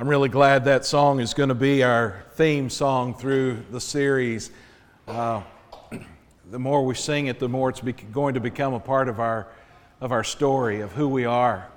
I'm 0.00 0.06
really 0.06 0.28
glad 0.28 0.66
that 0.66 0.86
song 0.86 1.18
is 1.18 1.34
going 1.34 1.48
to 1.48 1.56
be 1.56 1.82
our 1.82 2.22
theme 2.34 2.70
song 2.70 3.14
through 3.14 3.64
the 3.72 3.80
series. 3.80 4.52
Uh, 5.08 5.42
the 6.52 6.58
more 6.60 6.86
we 6.86 6.94
sing 6.94 7.26
it, 7.26 7.40
the 7.40 7.48
more 7.48 7.68
it's 7.70 7.82
going 8.12 8.34
to 8.34 8.40
become 8.40 8.74
a 8.74 8.78
part 8.78 9.08
of 9.08 9.18
our, 9.18 9.48
of 10.00 10.12
our 10.12 10.22
story, 10.22 10.82
of 10.82 10.92
who 10.92 11.08
we 11.08 11.24
are. 11.24 11.68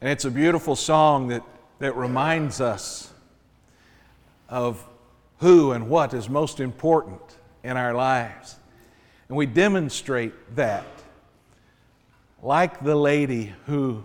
And 0.00 0.08
it's 0.08 0.24
a 0.24 0.30
beautiful 0.30 0.76
song 0.76 1.26
that, 1.28 1.42
that 1.80 1.96
reminds 1.96 2.60
us 2.60 3.12
of 4.48 4.80
who 5.38 5.72
and 5.72 5.88
what 5.90 6.14
is 6.14 6.28
most 6.28 6.60
important 6.60 7.20
in 7.64 7.76
our 7.76 7.92
lives. 7.92 8.54
And 9.26 9.36
we 9.36 9.46
demonstrate 9.46 10.54
that, 10.54 10.86
like 12.40 12.84
the 12.84 12.94
lady 12.94 13.52
who 13.66 14.04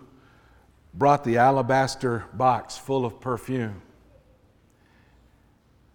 brought 0.97 1.23
the 1.25 1.37
alabaster 1.37 2.25
box 2.33 2.77
full 2.77 3.05
of 3.05 3.19
perfume. 3.19 3.81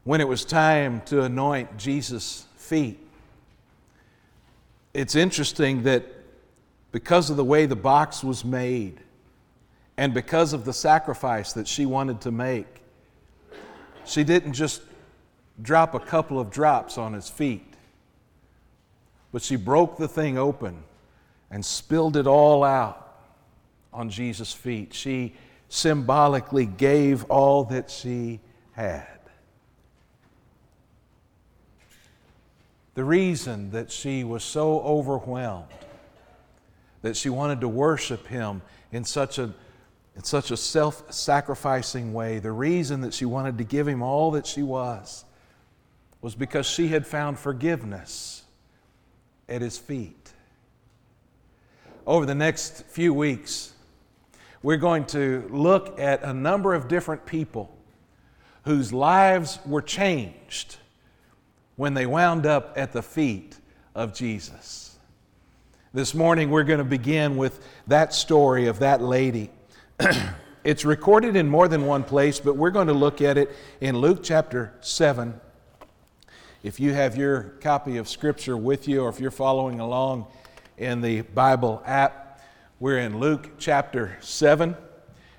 When 0.04 0.20
it 0.20 0.28
was 0.28 0.44
time 0.44 1.00
to 1.06 1.22
anoint 1.22 1.76
Jesus' 1.78 2.46
feet, 2.56 2.98
it's 4.92 5.14
interesting 5.14 5.84
that 5.84 6.04
because 6.92 7.30
of 7.30 7.36
the 7.36 7.44
way 7.44 7.66
the 7.66 7.76
box 7.76 8.22
was 8.22 8.44
made 8.44 9.00
and 9.96 10.12
because 10.12 10.52
of 10.52 10.64
the 10.64 10.72
sacrifice 10.72 11.52
that 11.52 11.66
she 11.68 11.86
wanted 11.86 12.20
to 12.22 12.30
make, 12.30 12.66
she 14.04 14.24
didn't 14.24 14.52
just 14.52 14.82
drop 15.62 15.94
a 15.94 16.00
couple 16.00 16.40
of 16.40 16.50
drops 16.50 16.98
on 16.98 17.12
his 17.12 17.28
feet, 17.28 17.74
but 19.32 19.42
she 19.42 19.56
broke 19.56 19.96
the 19.96 20.08
thing 20.08 20.36
open 20.36 20.82
and 21.50 21.64
spilled 21.64 22.16
it 22.16 22.26
all 22.26 22.64
out 22.64 23.09
on 23.92 24.10
Jesus' 24.10 24.52
feet. 24.52 24.94
She 24.94 25.34
symbolically 25.68 26.66
gave 26.66 27.24
all 27.24 27.64
that 27.64 27.90
she 27.90 28.40
had. 28.72 29.06
The 32.94 33.04
reason 33.04 33.70
that 33.70 33.90
she 33.90 34.24
was 34.24 34.42
so 34.42 34.80
overwhelmed, 34.80 35.68
that 37.02 37.16
she 37.16 37.30
wanted 37.30 37.60
to 37.60 37.68
worship 37.68 38.26
him 38.26 38.62
in 38.92 39.04
such 39.04 39.38
a, 39.38 39.54
in 40.16 40.24
such 40.24 40.50
a 40.50 40.56
self 40.56 41.12
sacrificing 41.12 42.12
way, 42.12 42.40
the 42.40 42.52
reason 42.52 43.00
that 43.02 43.14
she 43.14 43.24
wanted 43.24 43.58
to 43.58 43.64
give 43.64 43.86
him 43.86 44.02
all 44.02 44.32
that 44.32 44.46
she 44.46 44.62
was, 44.62 45.24
was 46.20 46.34
because 46.34 46.66
she 46.66 46.88
had 46.88 47.06
found 47.06 47.38
forgiveness 47.38 48.42
at 49.48 49.62
his 49.62 49.78
feet. 49.78 50.32
Over 52.06 52.26
the 52.26 52.34
next 52.34 52.84
few 52.86 53.14
weeks, 53.14 53.72
we're 54.62 54.76
going 54.76 55.06
to 55.06 55.48
look 55.50 55.98
at 55.98 56.22
a 56.22 56.34
number 56.34 56.74
of 56.74 56.88
different 56.88 57.24
people 57.24 57.74
whose 58.64 58.92
lives 58.92 59.58
were 59.64 59.80
changed 59.80 60.76
when 61.76 61.94
they 61.94 62.04
wound 62.04 62.44
up 62.44 62.74
at 62.76 62.92
the 62.92 63.02
feet 63.02 63.56
of 63.94 64.14
Jesus. 64.14 64.98
This 65.94 66.14
morning, 66.14 66.50
we're 66.50 66.64
going 66.64 66.78
to 66.78 66.84
begin 66.84 67.36
with 67.36 67.66
that 67.86 68.12
story 68.12 68.66
of 68.66 68.80
that 68.80 69.00
lady. 69.00 69.50
it's 70.64 70.84
recorded 70.84 71.36
in 71.36 71.48
more 71.48 71.66
than 71.66 71.86
one 71.86 72.04
place, 72.04 72.38
but 72.38 72.54
we're 72.54 72.70
going 72.70 72.86
to 72.88 72.92
look 72.92 73.22
at 73.22 73.38
it 73.38 73.50
in 73.80 73.96
Luke 73.96 74.20
chapter 74.22 74.72
7. 74.82 75.40
If 76.62 76.78
you 76.78 76.92
have 76.92 77.16
your 77.16 77.54
copy 77.62 77.96
of 77.96 78.08
Scripture 78.08 78.58
with 78.58 78.86
you, 78.86 79.02
or 79.02 79.08
if 79.08 79.18
you're 79.18 79.30
following 79.30 79.80
along 79.80 80.26
in 80.76 81.00
the 81.00 81.22
Bible 81.22 81.82
app, 81.86 82.19
we're 82.80 82.98
in 82.98 83.20
Luke 83.20 83.58
chapter 83.58 84.16
7, 84.22 84.74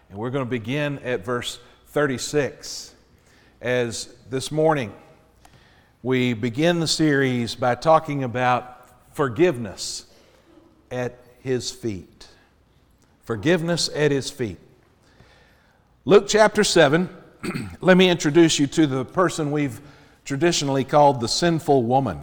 and 0.10 0.20
we're 0.20 0.30
going 0.30 0.46
to 0.46 0.50
begin 0.50 1.00
at 1.00 1.26
verse 1.26 1.58
36. 1.88 2.94
As 3.60 4.14
this 4.30 4.52
morning, 4.52 4.94
we 6.04 6.34
begin 6.34 6.80
the 6.80 6.88
series 6.88 7.56
by 7.56 7.74
talking 7.74 8.24
about 8.24 8.88
forgiveness 9.16 10.06
at 10.92 11.18
his 11.40 11.72
feet. 11.72 12.28
Forgiveness 13.24 13.90
at 13.96 14.12
his 14.12 14.30
feet. 14.30 14.60
Luke 16.06 16.26
chapter 16.28 16.64
7, 16.64 17.10
let 17.82 17.98
me 17.98 18.08
introduce 18.08 18.60
you 18.60 18.68
to 18.68 18.86
the 18.86 19.04
person 19.04 19.50
we've 19.50 19.82
traditionally 20.26 20.84
called 20.84 21.20
the 21.20 21.28
sinful 21.28 21.82
woman. 21.82 22.20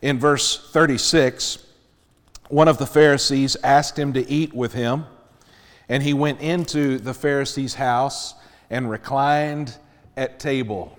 In 0.00 0.18
verse 0.18 0.70
36, 0.70 1.63
one 2.48 2.68
of 2.68 2.78
the 2.78 2.86
Pharisees 2.86 3.56
asked 3.64 3.98
him 3.98 4.12
to 4.12 4.28
eat 4.28 4.52
with 4.52 4.72
him, 4.72 5.06
and 5.88 6.02
he 6.02 6.12
went 6.12 6.40
into 6.40 6.98
the 6.98 7.14
Pharisee's 7.14 7.74
house 7.74 8.34
and 8.70 8.90
reclined 8.90 9.76
at 10.16 10.38
table. 10.38 10.98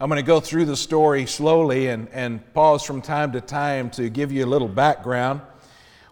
I'm 0.00 0.08
going 0.08 0.22
to 0.22 0.26
go 0.26 0.40
through 0.40 0.66
the 0.66 0.76
story 0.76 1.26
slowly 1.26 1.88
and, 1.88 2.08
and 2.12 2.54
pause 2.54 2.84
from 2.84 3.02
time 3.02 3.32
to 3.32 3.40
time 3.40 3.90
to 3.90 4.08
give 4.08 4.30
you 4.30 4.44
a 4.44 4.46
little 4.46 4.68
background. 4.68 5.40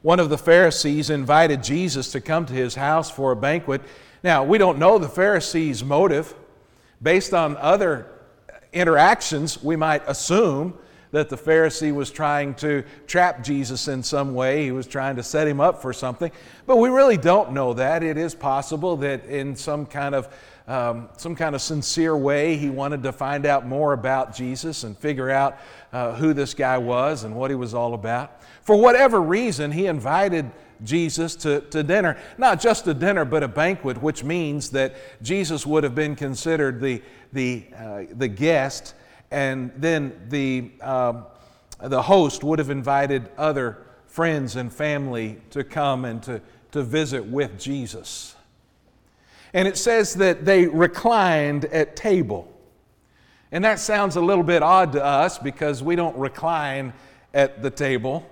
One 0.03 0.21
of 0.21 0.29
the 0.29 0.39
Pharisees 0.39 1.11
invited 1.11 1.63
Jesus 1.63 2.13
to 2.13 2.21
come 2.21 2.47
to 2.47 2.53
his 2.53 2.75
house 2.75 3.11
for 3.11 3.33
a 3.33 3.37
banquet. 3.37 3.83
Now, 4.23 4.45
we 4.45 4.59
don't 4.59 4.79
know 4.79 4.99
the 4.99 5.09
Pharisee's 5.09 5.85
motive. 5.85 6.35
Based 7.03 7.33
on 7.33 7.57
other 7.59 8.07
interactions, 8.73 9.63
we 9.63 9.77
might 9.77 10.03
assume 10.07 10.77
that 11.13 11.29
the 11.29 11.37
Pharisee 11.37 11.95
was 11.95 12.11
trying 12.11 12.55
to 12.57 12.85
trap 13.07 13.43
Jesus 13.43 13.89
in 13.89 14.03
some 14.03 14.35
way. 14.35 14.65
He 14.65 14.73
was 14.73 14.87
trying 14.87 15.17
to 15.17 15.23
set 15.23 15.47
him 15.47 15.61
up 15.61 15.81
for 15.81 15.93
something. 15.93 16.31
But 16.67 16.77
we 16.77 16.89
really 16.89 17.17
don't 17.17 17.53
know 17.53 17.75
that. 17.75 18.03
It 18.03 18.17
is 18.17 18.35
possible 18.35 18.97
that 18.99 19.25
in 19.27 19.57
some 19.57 19.87
kind 19.87 20.15
of 20.15 20.29
um, 20.69 21.09
some 21.17 21.37
kind 21.37 21.55
of 21.55 21.63
sincere 21.63 22.17
way, 22.17 22.57
he 22.57 22.71
wanted 22.71 23.05
to 23.05 23.13
find 23.13 23.47
out 23.47 23.67
more 23.67 23.93
about 23.93 24.35
Jesus 24.35 24.83
and 24.83 24.99
figure 24.99 25.31
out 25.31 25.59
uh, 25.93 26.15
who 26.15 26.33
this 26.33 26.55
guy 26.55 26.77
was 26.77 27.23
and 27.23 27.37
what 27.37 27.51
he 27.51 27.55
was 27.55 27.73
all 27.73 27.95
about. 27.95 28.43
For 28.63 28.75
whatever 28.75 29.23
reason, 29.23 29.71
he 29.71 29.87
invited 29.87 30.51
Jesus 30.83 31.37
to, 31.37 31.61
to 31.61 31.85
dinner. 31.85 32.19
Not 32.37 32.61
just 32.61 32.87
a 32.89 32.95
dinner, 32.95 33.25
but 33.25 33.45
a 33.45 33.49
banquet, 33.49 34.03
which 34.03 34.25
means 34.25 34.71
that 34.71 34.97
Jesus 35.23 35.65
would 35.65 35.85
have 35.85 35.95
been 35.95 36.17
considered 36.17 36.81
the, 36.81 37.01
the, 37.33 37.67
uh, 37.77 38.03
the 38.11 38.29
guest 38.29 38.95
and 39.31 39.73
then 39.77 40.27
the, 40.29 40.71
um, 40.81 41.27
the 41.81 42.03
host 42.03 42.45
would 42.45 42.59
have 42.59 42.71
invited 42.71 43.29
other 43.37 43.79
friends 44.07 44.57
and 44.57 44.73
family 44.73 45.41
to 45.51 45.65
come 45.65 46.05
and 46.05 46.23
to, 46.23 46.41
to 46.73 46.83
visit 46.83 47.25
with 47.25 47.59
Jesus. 47.59 48.35
And 49.53 49.67
it 49.67 49.77
says 49.77 50.15
that 50.15 50.45
they 50.45 50.67
reclined 50.67 51.67
at 51.67 51.97
table. 51.97 52.53
And 53.53 53.65
that 53.65 53.79
sounds 53.79 54.17
a 54.17 54.21
little 54.21 54.45
bit 54.45 54.63
odd 54.63 54.93
to 54.93 55.05
us 55.05 55.39
because 55.39 55.83
we 55.83 55.97
don't 55.97 56.17
recline 56.17 56.93
at 57.33 57.63
the 57.63 57.71
table. 57.71 58.29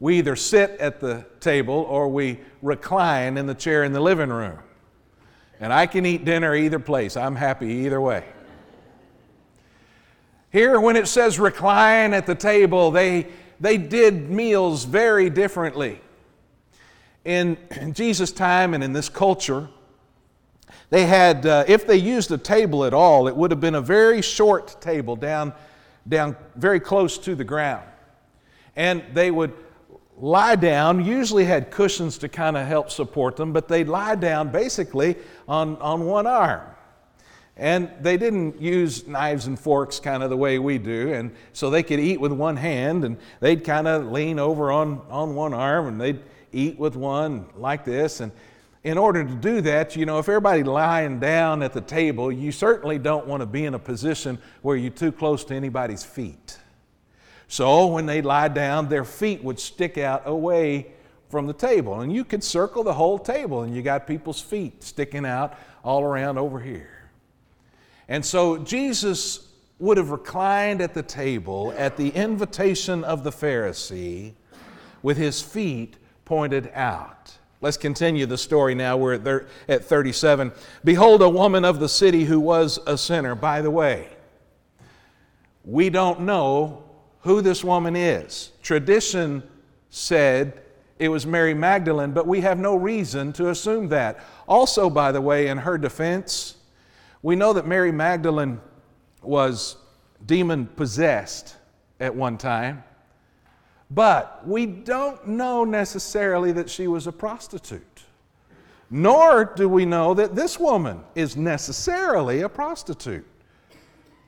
We 0.00 0.18
either 0.18 0.36
sit 0.36 0.72
at 0.80 1.00
the 1.00 1.24
table 1.40 1.86
or 1.88 2.08
we 2.08 2.40
recline 2.62 3.36
in 3.36 3.46
the 3.46 3.54
chair 3.54 3.84
in 3.84 3.92
the 3.92 4.00
living 4.00 4.30
room. 4.30 4.58
And 5.60 5.72
I 5.72 5.86
can 5.86 6.04
eat 6.04 6.24
dinner 6.24 6.54
either 6.54 6.78
place. 6.78 7.16
I'm 7.16 7.36
happy 7.36 7.68
either 7.68 8.00
way. 8.00 8.24
Here, 10.54 10.78
when 10.78 10.94
it 10.94 11.08
says 11.08 11.40
recline 11.40 12.14
at 12.14 12.26
the 12.26 12.34
table, 12.36 12.92
they, 12.92 13.26
they 13.58 13.76
did 13.76 14.30
meals 14.30 14.84
very 14.84 15.28
differently. 15.28 16.00
In, 17.24 17.58
Jesus' 17.92 18.30
time 18.30 18.72
and 18.72 18.84
in 18.84 18.92
this 18.92 19.08
culture, 19.08 19.68
they 20.90 21.06
had, 21.06 21.44
uh, 21.44 21.64
if 21.66 21.88
they 21.88 21.96
used 21.96 22.30
a 22.30 22.38
table 22.38 22.84
at 22.84 22.94
all, 22.94 23.26
it 23.26 23.34
would 23.34 23.50
have 23.50 23.58
been 23.58 23.74
a 23.74 23.80
very 23.80 24.22
short 24.22 24.80
table 24.80 25.16
down, 25.16 25.52
down 26.06 26.36
very 26.54 26.78
close 26.78 27.18
to 27.18 27.34
the 27.34 27.42
ground. 27.42 27.88
And 28.76 29.02
they 29.12 29.32
would 29.32 29.54
lie 30.16 30.54
down, 30.54 31.04
usually 31.04 31.46
had 31.46 31.72
cushions 31.72 32.16
to 32.18 32.28
kind 32.28 32.56
of 32.56 32.64
help 32.64 32.92
support 32.92 33.34
them, 33.34 33.52
but 33.52 33.66
they'd 33.66 33.88
lie 33.88 34.14
down 34.14 34.52
basically 34.52 35.16
on, 35.48 35.76
on 35.78 36.06
one 36.06 36.28
arm. 36.28 36.73
And 37.56 37.90
they 38.00 38.16
didn't 38.16 38.60
use 38.60 39.06
knives 39.06 39.46
and 39.46 39.58
forks 39.58 40.00
kind 40.00 40.22
of 40.22 40.30
the 40.30 40.36
way 40.36 40.58
we 40.58 40.78
do. 40.78 41.12
And 41.12 41.32
so 41.52 41.70
they 41.70 41.84
could 41.84 42.00
eat 42.00 42.20
with 42.20 42.32
one 42.32 42.56
hand 42.56 43.04
and 43.04 43.16
they'd 43.40 43.64
kind 43.64 43.86
of 43.86 44.10
lean 44.10 44.40
over 44.40 44.72
on, 44.72 45.02
on 45.08 45.36
one 45.36 45.54
arm 45.54 45.86
and 45.86 46.00
they'd 46.00 46.20
eat 46.52 46.78
with 46.78 46.96
one 46.96 47.46
like 47.56 47.84
this. 47.84 48.20
And 48.20 48.32
in 48.82 48.98
order 48.98 49.24
to 49.24 49.34
do 49.34 49.60
that, 49.62 49.94
you 49.94 50.04
know, 50.04 50.18
if 50.18 50.28
everybody 50.28 50.64
lying 50.64 51.20
down 51.20 51.62
at 51.62 51.72
the 51.72 51.80
table, 51.80 52.32
you 52.32 52.50
certainly 52.50 52.98
don't 52.98 53.26
want 53.26 53.40
to 53.40 53.46
be 53.46 53.64
in 53.64 53.74
a 53.74 53.78
position 53.78 54.38
where 54.62 54.76
you're 54.76 54.90
too 54.90 55.12
close 55.12 55.44
to 55.44 55.54
anybody's 55.54 56.04
feet. 56.04 56.58
So 57.46 57.86
when 57.86 58.06
they 58.06 58.20
lie 58.20 58.48
down, 58.48 58.88
their 58.88 59.04
feet 59.04 59.44
would 59.44 59.60
stick 59.60 59.96
out 59.96 60.22
away 60.26 60.88
from 61.28 61.46
the 61.46 61.52
table. 61.52 62.00
And 62.00 62.12
you 62.12 62.24
could 62.24 62.42
circle 62.42 62.82
the 62.82 62.94
whole 62.94 63.18
table 63.18 63.62
and 63.62 63.74
you 63.74 63.82
got 63.82 64.06
people's 64.06 64.40
feet 64.40 64.82
sticking 64.82 65.24
out 65.24 65.56
all 65.84 66.02
around 66.02 66.38
over 66.38 66.58
here. 66.58 66.93
And 68.08 68.24
so 68.24 68.58
Jesus 68.58 69.48
would 69.78 69.96
have 69.96 70.10
reclined 70.10 70.80
at 70.80 70.94
the 70.94 71.02
table 71.02 71.74
at 71.76 71.96
the 71.96 72.10
invitation 72.10 73.04
of 73.04 73.24
the 73.24 73.30
Pharisee 73.30 74.34
with 75.02 75.16
his 75.16 75.42
feet 75.42 75.96
pointed 76.24 76.70
out. 76.74 77.36
Let's 77.60 77.76
continue 77.76 78.26
the 78.26 78.38
story 78.38 78.74
now. 78.74 78.96
We're 78.96 79.46
at 79.68 79.84
37. 79.84 80.52
Behold, 80.84 81.22
a 81.22 81.28
woman 81.28 81.64
of 81.64 81.80
the 81.80 81.88
city 81.88 82.24
who 82.24 82.38
was 82.38 82.78
a 82.86 82.98
sinner. 82.98 83.34
By 83.34 83.62
the 83.62 83.70
way, 83.70 84.08
we 85.64 85.88
don't 85.88 86.20
know 86.20 86.84
who 87.20 87.40
this 87.40 87.64
woman 87.64 87.96
is. 87.96 88.52
Tradition 88.62 89.42
said 89.88 90.60
it 90.98 91.08
was 91.08 91.26
Mary 91.26 91.54
Magdalene, 91.54 92.12
but 92.12 92.26
we 92.26 92.42
have 92.42 92.58
no 92.58 92.76
reason 92.76 93.32
to 93.32 93.48
assume 93.48 93.88
that. 93.88 94.20
Also, 94.46 94.90
by 94.90 95.10
the 95.10 95.22
way, 95.22 95.48
in 95.48 95.58
her 95.58 95.78
defense, 95.78 96.56
we 97.24 97.34
know 97.34 97.54
that 97.54 97.66
Mary 97.66 97.90
Magdalene 97.90 98.60
was 99.22 99.78
demon 100.26 100.66
possessed 100.66 101.56
at 101.98 102.14
one 102.14 102.36
time, 102.36 102.84
but 103.90 104.46
we 104.46 104.66
don't 104.66 105.26
know 105.26 105.64
necessarily 105.64 106.52
that 106.52 106.68
she 106.68 106.86
was 106.86 107.06
a 107.06 107.12
prostitute. 107.12 108.02
Nor 108.90 109.46
do 109.46 109.70
we 109.70 109.86
know 109.86 110.12
that 110.12 110.34
this 110.34 110.60
woman 110.60 111.00
is 111.14 111.34
necessarily 111.34 112.42
a 112.42 112.48
prostitute. 112.50 113.26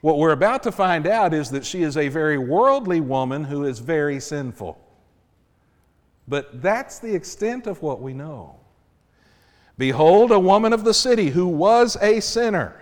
What 0.00 0.16
we're 0.16 0.32
about 0.32 0.62
to 0.62 0.72
find 0.72 1.06
out 1.06 1.34
is 1.34 1.50
that 1.50 1.66
she 1.66 1.82
is 1.82 1.98
a 1.98 2.08
very 2.08 2.38
worldly 2.38 3.02
woman 3.02 3.44
who 3.44 3.64
is 3.64 3.78
very 3.78 4.19
sinful. 4.20 4.81
But 6.26 6.62
that's 6.62 6.98
the 6.98 7.14
extent 7.14 7.66
of 7.66 7.82
what 7.82 8.00
we 8.00 8.14
know. 8.14 8.56
Behold, 9.76 10.31
a 10.31 10.40
woman 10.40 10.72
of 10.72 10.84
the 10.84 10.94
city 10.94 11.28
who 11.28 11.46
was 11.46 11.98
a 12.00 12.20
sinner. 12.20 12.81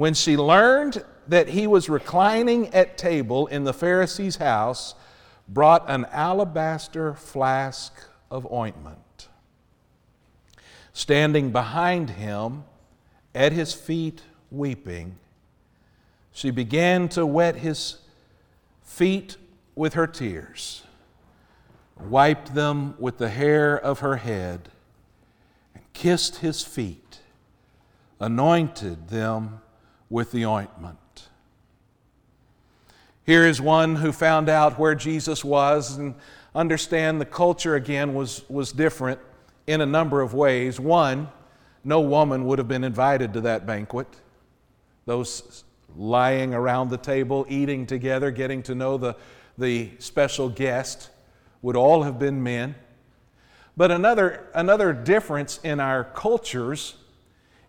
When 0.00 0.14
she 0.14 0.34
learned 0.38 1.04
that 1.28 1.48
he 1.48 1.66
was 1.66 1.90
reclining 1.90 2.72
at 2.72 2.96
table 2.96 3.46
in 3.48 3.64
the 3.64 3.74
Pharisee's 3.74 4.36
house, 4.36 4.94
brought 5.46 5.90
an 5.90 6.06
alabaster 6.06 7.12
flask 7.12 7.92
of 8.30 8.50
ointment. 8.50 9.28
Standing 10.94 11.50
behind 11.52 12.08
him, 12.08 12.64
at 13.34 13.52
his 13.52 13.74
feet 13.74 14.22
weeping, 14.50 15.18
she 16.32 16.50
began 16.50 17.06
to 17.10 17.26
wet 17.26 17.56
his 17.56 17.98
feet 18.82 19.36
with 19.74 19.92
her 19.92 20.06
tears, 20.06 20.82
wiped 21.98 22.54
them 22.54 22.94
with 22.98 23.18
the 23.18 23.28
hair 23.28 23.78
of 23.78 23.98
her 23.98 24.16
head, 24.16 24.70
and 25.74 25.84
kissed 25.92 26.36
his 26.36 26.62
feet, 26.62 27.20
anointed 28.18 29.08
them 29.10 29.60
with 30.10 30.32
the 30.32 30.44
ointment. 30.44 30.98
Here 33.24 33.46
is 33.46 33.60
one 33.60 33.96
who 33.96 34.12
found 34.12 34.48
out 34.48 34.78
where 34.78 34.94
Jesus 34.94 35.44
was 35.44 35.96
and 35.96 36.16
understand 36.54 37.20
the 37.20 37.24
culture 37.24 37.76
again 37.76 38.12
was, 38.12 38.42
was 38.50 38.72
different 38.72 39.20
in 39.66 39.80
a 39.80 39.86
number 39.86 40.20
of 40.20 40.34
ways. 40.34 40.80
One, 40.80 41.28
no 41.84 42.00
woman 42.00 42.44
would 42.46 42.58
have 42.58 42.66
been 42.66 42.82
invited 42.82 43.32
to 43.34 43.40
that 43.42 43.66
banquet. 43.66 44.08
Those 45.06 45.64
lying 45.96 46.54
around 46.54 46.90
the 46.90 46.98
table, 46.98 47.46
eating 47.48 47.86
together, 47.86 48.30
getting 48.30 48.62
to 48.64 48.74
know 48.74 48.98
the, 48.98 49.14
the 49.56 49.90
special 49.98 50.48
guest, 50.48 51.10
would 51.62 51.76
all 51.76 52.02
have 52.02 52.18
been 52.18 52.42
men. 52.42 52.74
But 53.76 53.90
another, 53.90 54.48
another 54.54 54.92
difference 54.92 55.60
in 55.62 55.78
our 55.78 56.04
cultures 56.04 56.96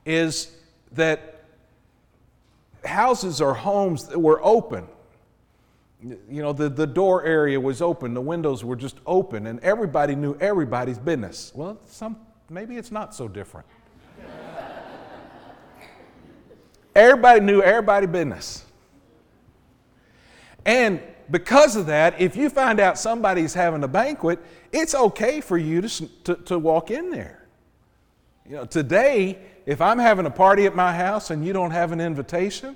is 0.06 0.52
that 0.94 1.31
houses 2.86 3.42
or 3.42 3.54
homes 3.54 4.08
that 4.08 4.20
were 4.20 4.40
open. 4.44 4.88
You 6.02 6.42
know, 6.42 6.52
the, 6.52 6.68
the 6.68 6.88
door 6.88 7.24
area 7.24 7.60
was 7.60 7.82
open, 7.82 8.14
the 8.14 8.22
windows 8.22 8.64
were 8.64 8.76
just 8.76 8.98
open, 9.06 9.46
and 9.46 9.60
everybody 9.60 10.16
knew 10.16 10.36
everybody's 10.40 10.98
business. 10.98 11.52
Well, 11.54 11.80
some, 11.86 12.18
maybe 12.50 12.78
it's 12.78 12.92
not 12.92 13.14
so 13.14 13.28
different. 13.28 13.68
Everybody 16.96 17.40
knew 17.40 17.62
everybody 17.62 18.08
business. 18.08 18.66
And 20.66 21.02
because 21.30 21.76
of 21.76 21.86
that, 21.86 22.20
if 22.20 22.36
you 22.36 22.50
find 22.50 22.80
out 22.80 23.00
somebody's 23.00 23.54
having 23.54 23.84
a 23.84 23.88
banquet, 23.88 24.40
it's 24.72 24.94
okay 24.94 25.40
for 25.42 25.58
you 25.58 25.82
to, 25.82 26.08
to, 26.24 26.36
to, 26.36 26.60
walk 26.60 26.92
in 26.92 27.10
there. 27.10 27.48
You 28.48 28.58
know, 28.58 28.66
today, 28.66 29.40
if 29.66 29.82
I'm 29.82 30.00
having 30.00 30.26
a 30.26 30.32
party 30.32 30.66
at 30.66 30.76
my 30.76 30.94
house 30.94 31.30
and 31.30 31.46
you 31.46 31.54
don't 31.54 31.72
have 31.72 31.92
an 31.92 32.02
invitation, 32.02 32.76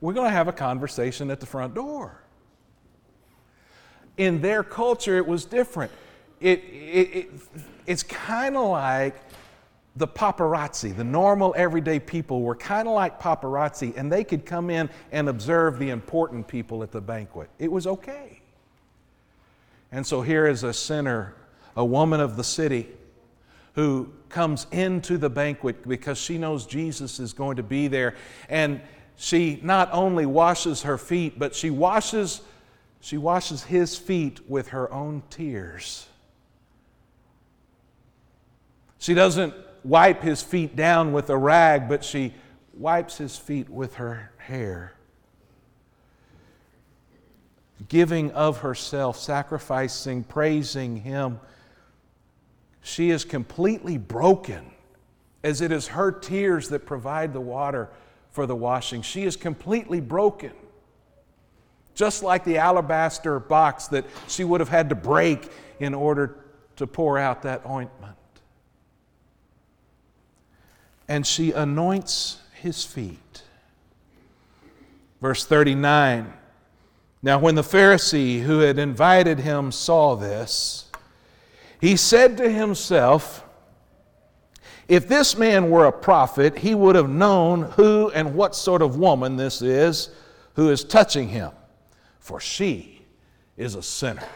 we're 0.00 0.12
going 0.12 0.26
to 0.26 0.36
have 0.36 0.48
a 0.48 0.52
conversation 0.52 1.30
at 1.30 1.40
the 1.40 1.46
front 1.46 1.74
door. 1.74 2.20
In 4.16 4.40
their 4.40 4.62
culture, 4.62 5.16
it 5.16 5.26
was 5.26 5.44
different. 5.44 5.90
It, 6.40 6.60
it, 6.60 7.16
it 7.16 7.30
it's 7.86 8.02
kind 8.02 8.56
of 8.56 8.68
like 8.68 9.16
the 9.96 10.06
paparazzi, 10.06 10.96
the 10.96 11.04
normal 11.04 11.54
everyday 11.56 12.00
people, 12.00 12.42
were 12.42 12.54
kind 12.54 12.88
of 12.88 12.94
like 12.94 13.20
paparazzi, 13.20 13.96
and 13.96 14.10
they 14.10 14.24
could 14.24 14.44
come 14.44 14.70
in 14.70 14.90
and 15.12 15.28
observe 15.28 15.78
the 15.78 15.90
important 15.90 16.46
people 16.48 16.82
at 16.82 16.90
the 16.90 17.00
banquet. 17.00 17.48
It 17.58 17.70
was 17.70 17.86
okay. 17.86 18.40
And 19.92 20.06
so 20.06 20.22
here 20.22 20.46
is 20.46 20.64
a 20.64 20.72
sinner, 20.72 21.34
a 21.76 21.84
woman 21.84 22.20
of 22.20 22.36
the 22.36 22.44
city, 22.44 22.88
who 23.74 24.08
comes 24.28 24.66
into 24.70 25.18
the 25.18 25.30
banquet 25.30 25.86
because 25.86 26.18
she 26.18 26.38
knows 26.38 26.66
Jesus 26.66 27.18
is 27.18 27.32
going 27.32 27.56
to 27.56 27.62
be 27.62 27.88
there. 27.88 28.14
And 28.48 28.80
she 29.16 29.60
not 29.62 29.90
only 29.92 30.26
washes 30.26 30.82
her 30.82 30.98
feet, 30.98 31.38
but 31.38 31.54
she 31.54 31.70
washes, 31.70 32.40
she 33.00 33.18
washes 33.18 33.64
his 33.64 33.96
feet 33.96 34.48
with 34.48 34.68
her 34.68 34.92
own 34.92 35.22
tears. 35.30 36.06
She 38.98 39.14
doesn't 39.14 39.54
wipe 39.82 40.22
his 40.22 40.42
feet 40.42 40.74
down 40.76 41.12
with 41.12 41.28
a 41.28 41.36
rag, 41.36 41.88
but 41.88 42.04
she 42.04 42.32
wipes 42.72 43.18
his 43.18 43.36
feet 43.36 43.68
with 43.68 43.96
her 43.96 44.32
hair. 44.38 44.94
Giving 47.88 48.30
of 48.30 48.58
herself, 48.58 49.18
sacrificing, 49.18 50.24
praising 50.24 50.96
him. 50.96 51.38
She 52.84 53.10
is 53.10 53.24
completely 53.24 53.98
broken, 53.98 54.70
as 55.42 55.60
it 55.60 55.72
is 55.72 55.88
her 55.88 56.12
tears 56.12 56.68
that 56.68 56.86
provide 56.86 57.32
the 57.32 57.40
water 57.40 57.90
for 58.30 58.46
the 58.46 58.54
washing. 58.54 59.02
She 59.02 59.24
is 59.24 59.34
completely 59.34 60.00
broken. 60.00 60.52
Just 61.96 62.22
like 62.22 62.44
the 62.44 62.58
alabaster 62.58 63.40
box 63.40 63.88
that 63.88 64.04
she 64.28 64.44
would 64.44 64.60
have 64.60 64.68
had 64.68 64.88
to 64.90 64.94
break 64.94 65.50
in 65.80 65.94
order 65.94 66.36
to 66.76 66.86
pour 66.86 67.18
out 67.18 67.42
that 67.42 67.66
ointment 67.66 68.14
and 71.08 71.26
she 71.26 71.52
anoints 71.52 72.38
his 72.54 72.84
feet. 72.84 73.42
Verse 75.20 75.44
39 75.44 76.32
Now, 77.22 77.38
when 77.38 77.54
the 77.54 77.62
Pharisee 77.62 78.42
who 78.42 78.60
had 78.60 78.78
invited 78.78 79.40
him 79.40 79.72
saw 79.72 80.14
this, 80.14 80.90
he 81.84 81.96
said 81.96 82.38
to 82.38 82.48
himself, 82.48 83.44
If 84.88 85.06
this 85.06 85.36
man 85.36 85.68
were 85.68 85.84
a 85.84 85.92
prophet, 85.92 86.56
he 86.56 86.74
would 86.74 86.96
have 86.96 87.10
known 87.10 87.64
who 87.72 88.10
and 88.14 88.34
what 88.34 88.54
sort 88.54 88.80
of 88.80 88.96
woman 88.96 89.36
this 89.36 89.60
is 89.60 90.08
who 90.54 90.70
is 90.70 90.82
touching 90.82 91.28
him, 91.28 91.50
for 92.20 92.40
she 92.40 93.04
is 93.58 93.74
a 93.74 93.82
sinner. 93.82 94.26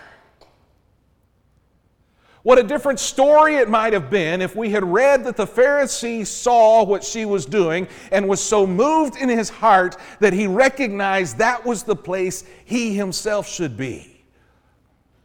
What 2.43 2.59
a 2.59 2.63
different 2.63 3.01
story 3.01 3.55
it 3.57 3.71
might 3.71 3.95
have 3.95 4.11
been 4.11 4.43
if 4.43 4.55
we 4.55 4.69
had 4.69 4.85
read 4.85 5.25
that 5.25 5.39
the 5.39 5.47
Pharisee 5.47 6.27
saw 6.27 6.85
what 6.85 7.03
she 7.03 7.25
was 7.25 7.47
doing 7.47 7.89
and 8.13 8.29
was 8.29 8.43
so 8.43 8.67
moved 8.67 9.17
in 9.17 9.31
his 9.31 9.49
heart 9.49 9.97
that 10.21 10.35
he 10.35 10.47
recognized 10.47 11.39
that 11.39 11.65
was 11.65 11.83
the 11.83 11.97
place 11.97 12.45
he 12.67 12.95
himself 12.95 13.49
should 13.49 13.79
be. 13.79 14.23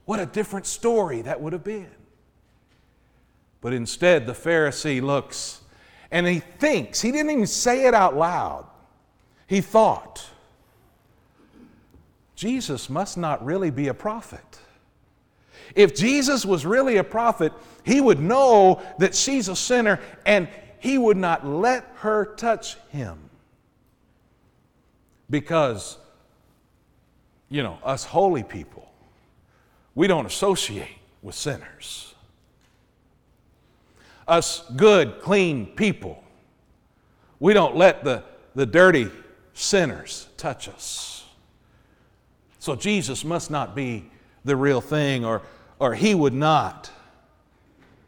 What 0.05 0.21
a 0.21 0.25
different 0.25 0.65
story 0.65 1.21
that 1.23 1.41
would 1.41 1.51
have 1.51 1.65
been. 1.65 1.89
But 3.63 3.71
instead, 3.71 4.27
the 4.27 4.33
Pharisee 4.33 5.01
looks 5.01 5.61
and 6.11 6.27
he 6.27 6.39
thinks, 6.39 6.99
he 6.99 7.13
didn't 7.13 7.31
even 7.31 7.47
say 7.47 7.85
it 7.87 7.93
out 7.93 8.15
loud. 8.15 8.65
He 9.47 9.61
thought, 9.61 10.29
Jesus 12.35 12.89
must 12.89 13.17
not 13.17 13.43
really 13.43 13.71
be 13.71 13.87
a 13.87 13.93
prophet. 13.93 14.59
If 15.75 15.95
Jesus 15.95 16.45
was 16.45 16.65
really 16.65 16.97
a 16.97 17.05
prophet, 17.05 17.53
he 17.85 18.01
would 18.01 18.19
know 18.19 18.81
that 18.99 19.15
she's 19.15 19.47
a 19.47 19.55
sinner 19.55 20.01
and 20.25 20.49
he 20.79 20.97
would 20.97 21.17
not 21.17 21.47
let 21.47 21.89
her 21.99 22.35
touch 22.35 22.75
him. 22.89 23.17
Because, 25.29 25.97
you 27.47 27.63
know, 27.63 27.79
us 27.81 28.03
holy 28.03 28.43
people, 28.43 28.91
we 29.95 30.07
don't 30.07 30.25
associate 30.25 30.97
with 31.21 31.33
sinners. 31.33 32.12
Us 34.27 34.63
good, 34.75 35.21
clean 35.21 35.65
people, 35.65 36.23
we 37.39 37.53
don't 37.53 37.75
let 37.75 38.03
the, 38.03 38.23
the 38.55 38.65
dirty 38.65 39.09
sinners 39.53 40.27
touch 40.37 40.69
us. 40.69 41.25
So 42.59 42.75
Jesus 42.75 43.25
must 43.25 43.51
not 43.51 43.75
be 43.75 44.09
the 44.45 44.55
real 44.55 44.79
thing, 44.81 45.25
or, 45.25 45.41
or 45.79 45.93
he 45.93 46.15
would 46.15 46.33
not 46.33 46.89